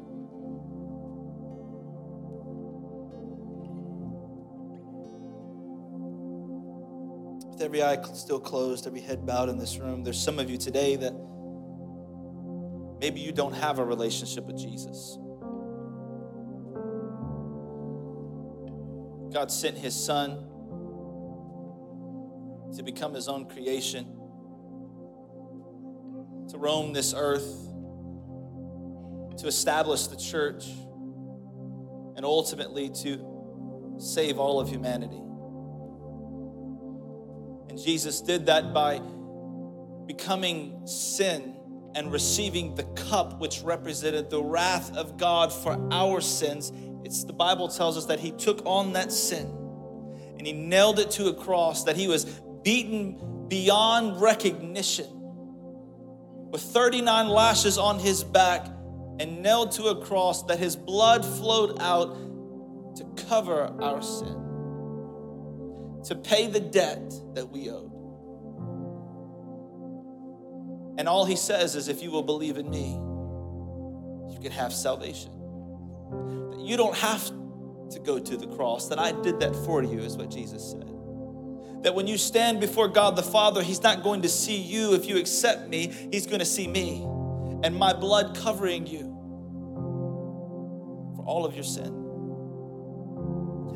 with 7.58 7.64
every 7.64 7.82
eye 7.82 8.00
still 8.14 8.38
closed, 8.38 8.86
every 8.86 9.00
head 9.00 9.26
bowed 9.26 9.48
in 9.48 9.58
this 9.58 9.78
room, 9.78 10.04
there's 10.04 10.20
some 10.20 10.38
of 10.38 10.48
you 10.48 10.56
today 10.56 10.94
that 10.94 11.12
maybe 13.00 13.20
you 13.20 13.32
don't 13.32 13.54
have 13.54 13.80
a 13.80 13.84
relationship 13.84 14.44
with 14.44 14.56
Jesus. 14.56 15.18
God 19.32 19.50
sent 19.50 19.76
his 19.76 19.94
son 19.94 20.46
to 22.76 22.82
become 22.84 23.12
his 23.12 23.26
own 23.26 23.48
creation, 23.48 24.17
roam 26.58 26.92
this 26.92 27.14
earth, 27.16 27.66
to 29.38 29.46
establish 29.46 30.08
the 30.08 30.16
church, 30.16 30.66
and 32.16 32.24
ultimately 32.24 32.90
to 32.90 33.96
save 33.98 34.38
all 34.38 34.60
of 34.60 34.68
humanity. 34.68 35.20
And 37.68 37.78
Jesus 37.78 38.20
did 38.20 38.46
that 38.46 38.74
by 38.74 39.00
becoming 40.06 40.86
sin 40.86 41.54
and 41.94 42.10
receiving 42.12 42.74
the 42.74 42.84
cup 42.94 43.40
which 43.40 43.62
represented 43.62 44.30
the 44.30 44.42
wrath 44.42 44.96
of 44.96 45.16
God 45.16 45.52
for 45.52 45.78
our 45.92 46.20
sins. 46.20 46.72
It's 47.04 47.24
the 47.24 47.32
Bible 47.32 47.68
tells 47.68 47.96
us 47.96 48.06
that 48.06 48.18
he 48.18 48.32
took 48.32 48.62
on 48.64 48.92
that 48.94 49.12
sin 49.12 49.46
and 50.36 50.46
he 50.46 50.52
nailed 50.52 50.98
it 50.98 51.10
to 51.12 51.26
a 51.28 51.34
cross, 51.34 51.84
that 51.84 51.96
he 51.96 52.08
was 52.08 52.24
beaten 52.62 53.46
beyond 53.48 54.20
recognition 54.20 55.06
with 56.50 56.62
39 56.62 57.28
lashes 57.28 57.78
on 57.78 57.98
his 57.98 58.24
back 58.24 58.66
and 59.20 59.42
nailed 59.42 59.72
to 59.72 59.84
a 59.84 60.04
cross, 60.04 60.44
that 60.44 60.58
his 60.58 60.76
blood 60.76 61.24
flowed 61.24 61.80
out 61.80 62.14
to 62.96 63.04
cover 63.26 63.64
our 63.80 64.02
sin 64.02 64.48
to 66.04 66.14
pay 66.14 66.46
the 66.46 66.60
debt 66.60 67.12
that 67.34 67.50
we 67.50 67.68
owed. 67.68 67.92
And 70.98 71.08
all 71.08 71.24
he 71.24 71.36
says 71.36 71.76
is 71.76 71.88
if 71.88 72.02
you 72.02 72.10
will 72.10 72.22
believe 72.22 72.56
in 72.56 72.68
me, 72.70 72.92
you 74.32 74.40
can 74.40 74.52
have 74.52 74.72
salvation. 74.72 75.30
That 76.50 76.60
you 76.60 76.76
don't 76.76 76.96
have 76.96 77.26
to 77.26 78.00
go 78.02 78.18
to 78.18 78.36
the 78.36 78.46
cross, 78.46 78.88
that 78.88 78.98
I 78.98 79.12
did 79.12 79.40
that 79.40 79.54
for 79.64 79.82
you, 79.82 79.98
is 79.98 80.16
what 80.16 80.30
Jesus 80.30 80.70
said. 80.70 80.97
That 81.82 81.94
when 81.94 82.06
you 82.06 82.18
stand 82.18 82.60
before 82.60 82.88
God 82.88 83.16
the 83.16 83.22
Father, 83.22 83.62
He's 83.62 83.82
not 83.82 84.02
going 84.02 84.22
to 84.22 84.28
see 84.28 84.56
you 84.56 84.94
if 84.94 85.06
you 85.06 85.16
accept 85.16 85.68
me, 85.68 85.92
He's 86.10 86.26
going 86.26 86.40
to 86.40 86.46
see 86.46 86.66
me 86.66 87.06
and 87.62 87.74
my 87.74 87.92
blood 87.92 88.36
covering 88.36 88.86
you 88.86 89.00
for 91.16 91.24
all 91.24 91.44
of 91.44 91.54
your 91.54 91.64
sin. 91.64 91.86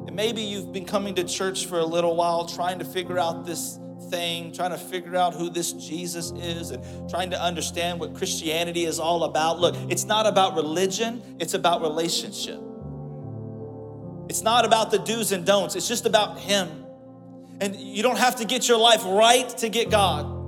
And 0.07 0.15
maybe 0.15 0.43
you've 0.43 0.73
been 0.73 0.85
coming 0.85 1.15
to 1.17 1.25
church 1.25 1.67
for 1.67 1.79
a 1.79 1.85
little 1.85 2.15
while 2.15 2.47
trying 2.47 2.79
to 2.79 2.85
figure 2.85 3.19
out 3.19 3.45
this 3.45 3.79
thing, 4.11 4.53
trying 4.53 4.71
to 4.71 4.79
figure 4.79 5.17
out 5.17 5.35
who 5.35 5.51
this 5.51 5.73
Jesus 5.73 6.33
is, 6.33 6.71
and 6.71 7.11
trying 7.11 7.31
to 7.31 7.41
understand 7.41 7.99
what 7.99 8.15
Christianity 8.15 8.85
is 8.85 9.01
all 9.01 9.25
about. 9.25 9.59
Look, 9.59 9.75
it's 9.89 10.05
not 10.05 10.27
about 10.27 10.55
religion, 10.55 11.23
it's 11.41 11.55
about 11.55 11.83
relationship. 11.83 12.61
It's 14.29 14.43
not 14.43 14.65
about 14.65 14.91
the 14.91 14.99
do's 14.99 15.33
and 15.33 15.45
don'ts, 15.45 15.75
it's 15.75 15.89
just 15.89 16.07
about 16.07 16.39
Him. 16.39 16.82
And 17.63 17.77
you 17.77 18.03
don't 18.03 18.19
have 18.19 18.37
to 18.37 18.45
get 18.45 18.69
your 18.69 18.79
life 18.79 19.05
right 19.05 19.49
to 19.59 19.69
get 19.69 19.89
God 19.89 20.41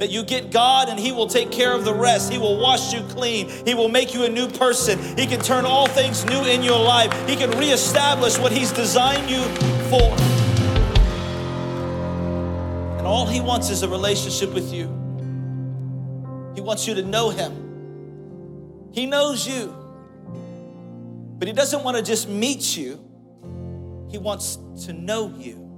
that 0.00 0.10
you 0.10 0.24
get 0.24 0.50
God 0.50 0.88
and 0.88 0.98
He 0.98 1.12
will 1.12 1.28
take 1.28 1.52
care 1.52 1.74
of 1.74 1.84
the 1.84 1.94
rest. 1.94 2.32
He 2.32 2.38
will 2.38 2.58
wash 2.58 2.92
you 2.92 3.02
clean. 3.02 3.50
He 3.66 3.74
will 3.74 3.90
make 3.90 4.14
you 4.14 4.24
a 4.24 4.28
new 4.28 4.48
person. 4.48 4.98
He 5.16 5.26
can 5.26 5.40
turn 5.40 5.66
all 5.66 5.86
things 5.86 6.24
new 6.24 6.42
in 6.44 6.62
your 6.62 6.82
life. 6.82 7.12
He 7.28 7.36
can 7.36 7.50
reestablish 7.50 8.38
what 8.38 8.50
He's 8.50 8.72
designed 8.72 9.30
you 9.30 9.42
for. 9.90 10.10
And 12.96 13.06
all 13.06 13.26
He 13.26 13.42
wants 13.42 13.68
is 13.68 13.82
a 13.82 13.88
relationship 13.88 14.54
with 14.54 14.72
you. 14.72 14.86
He 16.54 16.62
wants 16.62 16.88
you 16.88 16.94
to 16.94 17.02
know 17.02 17.28
Him. 17.28 18.88
He 18.92 19.04
knows 19.04 19.46
you, 19.46 19.76
but 21.38 21.46
He 21.46 21.52
doesn't 21.52 21.84
want 21.84 21.98
to 21.98 22.02
just 22.02 22.26
meet 22.26 22.74
you, 22.74 23.04
He 24.10 24.16
wants 24.16 24.58
to 24.86 24.94
know 24.94 25.32
you. 25.36 25.69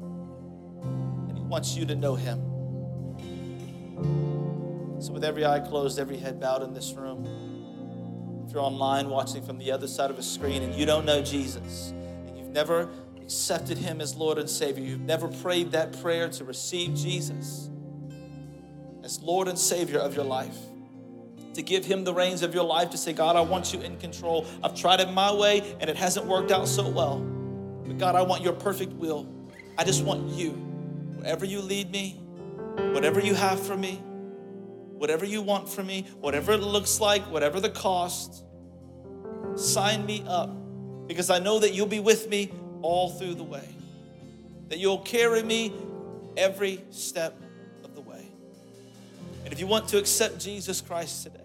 Wants 1.53 1.76
you 1.76 1.84
to 1.84 1.94
know 1.94 2.14
Him. 2.14 2.40
So, 5.03 5.12
with 5.12 5.22
every 5.22 5.44
eye 5.44 5.61
closed, 5.61 5.98
every 5.98 6.16
head 6.16 6.40
bowed 6.40 6.62
in 6.62 6.72
this 6.72 6.94
room, 6.94 7.26
if 8.46 8.55
you're 8.55 8.62
online 8.62 9.11
watching 9.11 9.42
from 9.42 9.59
the 9.59 9.70
other 9.70 9.86
side 9.86 10.11
of 10.11 10.18
a 10.18 10.22
screen 10.22 10.62
and 10.62 10.74
you 10.74 10.86
don't 10.86 11.05
know 11.05 11.20
Jesus, 11.20 11.90
and 12.26 12.38
you've 12.38 12.48
never 12.48 12.88
accepted 13.20 13.76
Him 13.76 14.00
as 14.00 14.16
Lord 14.16 14.38
and 14.38 14.48
Savior, 14.48 14.82
you've 14.82 15.03
never 15.03 15.28
prayed 15.28 15.72
that 15.72 16.00
prayer 16.00 16.30
to 16.30 16.44
receive 16.44 16.94
Jesus 16.94 17.68
as 19.05 19.20
Lord 19.20 19.46
and 19.46 19.59
Savior 19.59 19.98
of 19.98 20.16
your 20.16 20.24
life, 20.24 20.57
to 21.53 21.61
give 21.61 21.84
Him 21.84 22.05
the 22.05 22.14
reins 22.14 22.42
of 22.42 22.55
your 22.55 22.64
life, 22.64 22.88
to 22.92 22.96
say, 22.96 23.12
God, 23.12 23.36
I 23.36 23.42
want 23.42 23.74
you 23.74 23.82
in 23.82 23.98
control. 23.98 24.46
I've 24.64 24.74
tried 24.74 25.00
it 25.00 25.12
my 25.12 25.30
way 25.34 25.76
and 25.80 25.90
it 25.90 25.98
hasn't 25.98 26.24
worked 26.24 26.50
out 26.50 26.66
so 26.66 26.88
well. 26.88 27.18
But 27.86 27.98
God, 27.98 28.14
I 28.14 28.22
want 28.22 28.42
your 28.42 28.55
perfect 28.55 28.94
will. 28.94 29.28
I 29.76 29.84
just 29.84 30.03
want 30.03 30.30
you. 30.30 30.72
Wherever 31.23 31.45
you 31.45 31.61
lead 31.61 31.93
me, 31.93 32.20
whatever 32.91 33.20
you 33.20 33.37
have 33.37 33.64
for 33.64 33.77
me, 33.77 33.95
whatever 34.95 35.25
you 35.25 35.41
want 35.41 35.68
for 35.68 35.85
me, 35.85 36.05
whatever 36.20 36.51
it 36.51 36.61
looks 36.61 36.99
like, 36.99 37.23
whatever 37.31 37.61
the 37.61 37.70
cost. 37.70 38.43
Sign 39.55 40.05
me 40.05 40.25
up 40.27 40.51
because 41.07 41.31
I 41.31 41.39
know 41.39 41.61
that 41.61 41.75
you'll 41.75 41.87
be 41.87 42.01
with 42.01 42.29
me 42.29 42.51
all 42.83 43.09
through 43.09 43.37
the 43.37 43.45
way, 43.45 43.68
that 44.68 44.81
you'll 44.81 44.99
carry 44.99 45.45
me 45.45 45.73
every 46.37 46.83
step 46.91 47.41
of 47.85 47.95
the 47.95 48.01
way. 48.01 48.27
And 49.45 49.53
if 49.53 49.61
you 49.61 49.68
want 49.68 49.87
to 49.91 49.99
accept 49.99 50.41
Jesus 50.41 50.81
Christ 50.81 51.23
today, 51.23 51.39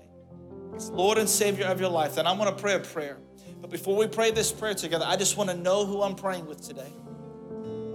as 0.75 0.89
Lord 0.89 1.19
and 1.19 1.29
Savior 1.29 1.67
of 1.67 1.79
your 1.79 1.91
life, 1.91 2.15
then 2.15 2.25
I'm 2.25 2.39
going 2.39 2.49
to 2.49 2.59
pray 2.59 2.73
a 2.73 2.79
prayer. 2.79 3.17
But 3.61 3.69
before 3.69 3.95
we 3.95 4.07
pray 4.07 4.31
this 4.31 4.51
prayer 4.51 4.73
together, 4.73 5.05
I 5.07 5.17
just 5.17 5.37
want 5.37 5.51
to 5.51 5.55
know 5.55 5.85
who 5.85 6.01
I'm 6.01 6.15
praying 6.15 6.47
with 6.47 6.65
today. 6.67 6.91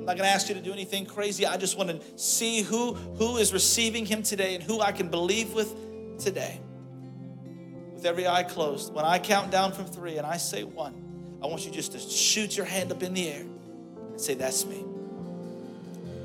I'm 0.03 0.07
not 0.07 0.17
going 0.17 0.29
to 0.29 0.35
ask 0.35 0.49
you 0.49 0.57
to 0.57 0.61
do 0.61 0.73
anything 0.73 1.07
crazy. 1.07 1.47
I 1.47 1.57
just 1.57 1.79
want 1.79 1.91
to 1.91 2.19
see 2.19 2.63
who 2.63 2.95
who 2.95 3.37
is 3.37 3.53
receiving 3.53 4.05
him 4.05 4.25
today 4.25 4.57
and 4.57 4.65
who 4.65 4.81
I 4.81 4.91
can 4.91 5.09
believe 5.09 5.55
with 5.55 5.73
today. 6.19 6.61
With 7.95 8.05
every 8.05 8.27
eye 8.27 8.43
closed, 8.43 8.93
when 8.93 9.05
I 9.05 9.21
count 9.21 9.53
down 9.53 9.71
from 9.71 9.85
3 9.85 10.19
and 10.19 10.27
I 10.27 10.39
say 10.39 10.65
1, 10.65 11.39
I 11.41 11.47
want 11.47 11.65
you 11.65 11.71
just 11.71 11.93
to 11.93 12.01
shoot 12.01 12.57
your 12.57 12.67
hand 12.67 12.91
up 12.91 13.05
in 13.05 13.15
the 13.15 13.29
air 13.29 13.43
and 13.43 14.21
say 14.21 14.35
that's 14.35 14.67
me. 14.67 14.85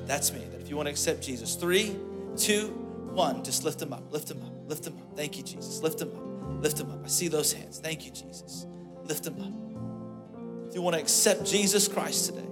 That's 0.08 0.34
me. 0.34 0.40
That 0.40 0.60
if 0.60 0.70
you 0.70 0.76
want 0.76 0.88
to 0.88 0.92
accept 0.92 1.22
Jesus, 1.22 1.54
three, 1.54 1.96
two, 2.36 2.70
one, 3.14 3.44
just 3.44 3.64
lift 3.64 3.78
them 3.78 3.94
up, 3.94 4.12
lift 4.12 4.28
them 4.28 4.42
up, 4.42 4.54
lift 4.68 4.86
them 4.86 4.98
up. 4.98 5.16
Thank 5.16 5.38
you, 5.38 5.44
Jesus. 5.44 5.84
Lift 5.84 6.00
them 6.00 6.10
up, 6.16 6.64
lift 6.64 6.78
them 6.78 6.90
up. 6.90 7.06
I 7.06 7.08
see 7.10 7.28
those 7.28 7.54
hands. 7.54 7.78
Thank 7.78 8.06
you, 8.06 8.12
Jesus. 8.12 8.66
Lift 9.04 9.24
them 9.24 9.40
up. 9.40 10.68
If 10.68 10.74
you 10.74 10.82
want 10.82 10.96
to 10.96 11.00
accept 11.00 11.46
Jesus 11.46 11.88
Christ 11.88 12.26
today, 12.26 12.47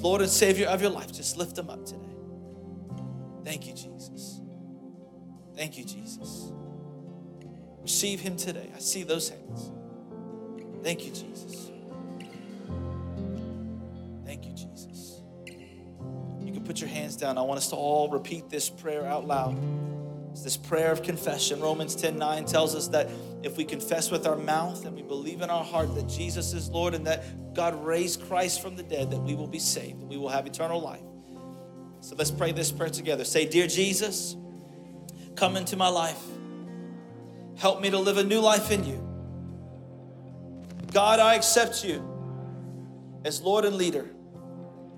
Lord 0.00 0.20
and 0.20 0.30
Savior 0.30 0.66
of 0.66 0.80
your 0.80 0.90
life, 0.90 1.12
just 1.12 1.36
lift 1.36 1.56
them 1.56 1.70
up 1.70 1.84
today. 1.84 2.02
Thank 3.44 3.66
you, 3.66 3.72
Jesus. 3.72 4.40
Thank 5.54 5.78
you, 5.78 5.84
Jesus. 5.84 6.52
Receive 7.82 8.20
Him 8.20 8.36
today. 8.36 8.70
I 8.74 8.80
see 8.80 9.04
those 9.04 9.28
hands. 9.28 9.70
Thank 10.82 11.04
you, 11.04 11.12
Jesus. 11.12 11.70
Thank 14.24 14.44
you, 14.44 14.52
Jesus. 14.52 15.22
You 16.40 16.52
can 16.52 16.64
put 16.64 16.80
your 16.80 16.90
hands 16.90 17.16
down. 17.16 17.38
I 17.38 17.42
want 17.42 17.58
us 17.58 17.70
to 17.70 17.76
all 17.76 18.10
repeat 18.10 18.50
this 18.50 18.68
prayer 18.68 19.06
out 19.06 19.26
loud. 19.26 19.56
It's 20.32 20.42
this 20.42 20.56
prayer 20.56 20.92
of 20.92 21.02
confession. 21.02 21.60
Romans 21.60 21.94
10 21.94 22.18
9 22.18 22.44
tells 22.44 22.74
us 22.74 22.88
that 22.88 23.08
if 23.46 23.56
we 23.56 23.64
confess 23.64 24.10
with 24.10 24.26
our 24.26 24.36
mouth 24.36 24.84
and 24.84 24.96
we 24.96 25.02
believe 25.02 25.40
in 25.40 25.48
our 25.50 25.62
heart 25.62 25.94
that 25.94 26.08
Jesus 26.08 26.52
is 26.52 26.68
Lord 26.68 26.94
and 26.94 27.06
that 27.06 27.54
God 27.54 27.82
raised 27.84 28.20
Christ 28.26 28.60
from 28.60 28.74
the 28.74 28.82
dead, 28.82 29.10
that 29.12 29.20
we 29.20 29.36
will 29.36 29.46
be 29.46 29.60
saved, 29.60 30.02
we 30.02 30.16
will 30.16 30.28
have 30.28 30.46
eternal 30.46 30.80
life. 30.80 31.00
So 32.00 32.16
let's 32.16 32.30
pray 32.30 32.50
this 32.50 32.72
prayer 32.72 32.90
together. 32.90 33.24
Say, 33.24 33.46
Dear 33.46 33.68
Jesus, 33.68 34.36
come 35.36 35.56
into 35.56 35.76
my 35.76 35.88
life. 35.88 36.20
Help 37.56 37.80
me 37.80 37.88
to 37.88 37.98
live 37.98 38.18
a 38.18 38.24
new 38.24 38.40
life 38.40 38.70
in 38.70 38.84
you. 38.84 39.02
God, 40.92 41.20
I 41.20 41.34
accept 41.34 41.84
you 41.84 42.04
as 43.24 43.40
Lord 43.40 43.64
and 43.64 43.76
leader 43.76 44.10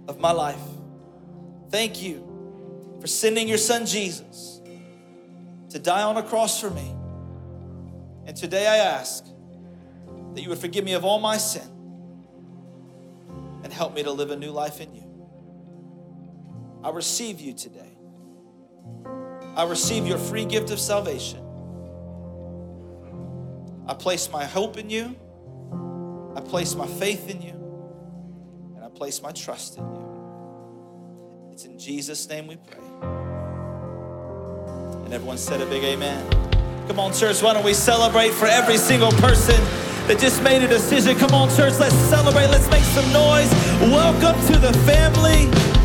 of 0.09 0.18
my 0.20 0.32
life. 0.32 0.61
Thank 1.70 2.03
you 2.03 2.96
for 3.01 3.07
sending 3.07 3.46
your 3.46 3.59
son 3.59 3.84
Jesus 3.84 4.62
to 5.68 5.78
die 5.78 6.03
on 6.03 6.16
a 6.16 6.22
cross 6.22 6.59
for 6.61 6.70
me. 6.70 6.97
And 8.29 8.37
today 8.37 8.66
I 8.66 8.76
ask 8.76 9.24
that 10.35 10.43
you 10.43 10.51
would 10.51 10.59
forgive 10.59 10.85
me 10.85 10.93
of 10.93 11.03
all 11.03 11.18
my 11.18 11.39
sin 11.39 11.66
and 13.64 13.72
help 13.72 13.95
me 13.95 14.03
to 14.03 14.12
live 14.12 14.31
a 14.31 14.37
new 14.37 14.51
life 14.51 14.83
in 14.83 14.95
you. 14.95 15.05
I 16.85 16.91
receive 16.91 17.41
you 17.41 17.55
today. 17.55 17.97
I 19.57 19.64
receive 19.64 20.07
your 20.07 20.18
free 20.18 20.45
gift 20.45 20.70
of 20.70 20.79
salvation. 20.79 21.43
I 23.87 23.95
place 23.95 24.31
my 24.31 24.45
hope 24.45 24.76
in 24.76 24.91
you. 24.91 25.16
I 26.37 26.43
place 26.43 26.74
my 26.74 26.87
faith 26.87 27.31
in 27.31 27.41
you. 27.41 27.55
And 28.76 28.85
I 28.85 28.91
place 28.91 29.22
my 29.22 29.33
trust 29.33 29.79
in 29.79 29.85
you. 29.85 31.49
It's 31.51 31.64
in 31.64 31.79
Jesus' 31.79 32.29
name 32.29 32.47
we 32.47 32.57
pray. 32.57 32.85
And 35.07 35.14
everyone 35.14 35.39
said 35.39 35.62
a 35.62 35.66
big 35.66 35.83
amen. 35.83 36.47
Come 36.89 37.01
on, 37.01 37.12
church, 37.12 37.43
why 37.43 37.53
don't 37.53 37.64
we 37.64 37.74
celebrate 37.74 38.30
for 38.30 38.47
every 38.47 38.78
single 38.78 39.12
person 39.12 39.62
that 40.09 40.18
just 40.18 40.43
made 40.43 40.62
a 40.62 40.66
decision? 40.66 41.18
Come 41.18 41.32
on, 41.32 41.55
church, 41.55 41.74
let's 41.78 41.95
celebrate. 41.95 42.47
Let's 42.47 42.68
make 42.70 42.82
some 42.82 43.05
noise. 43.12 43.53
Welcome 43.93 44.41
to 44.47 44.59
the 44.59 44.72
family 44.86 45.78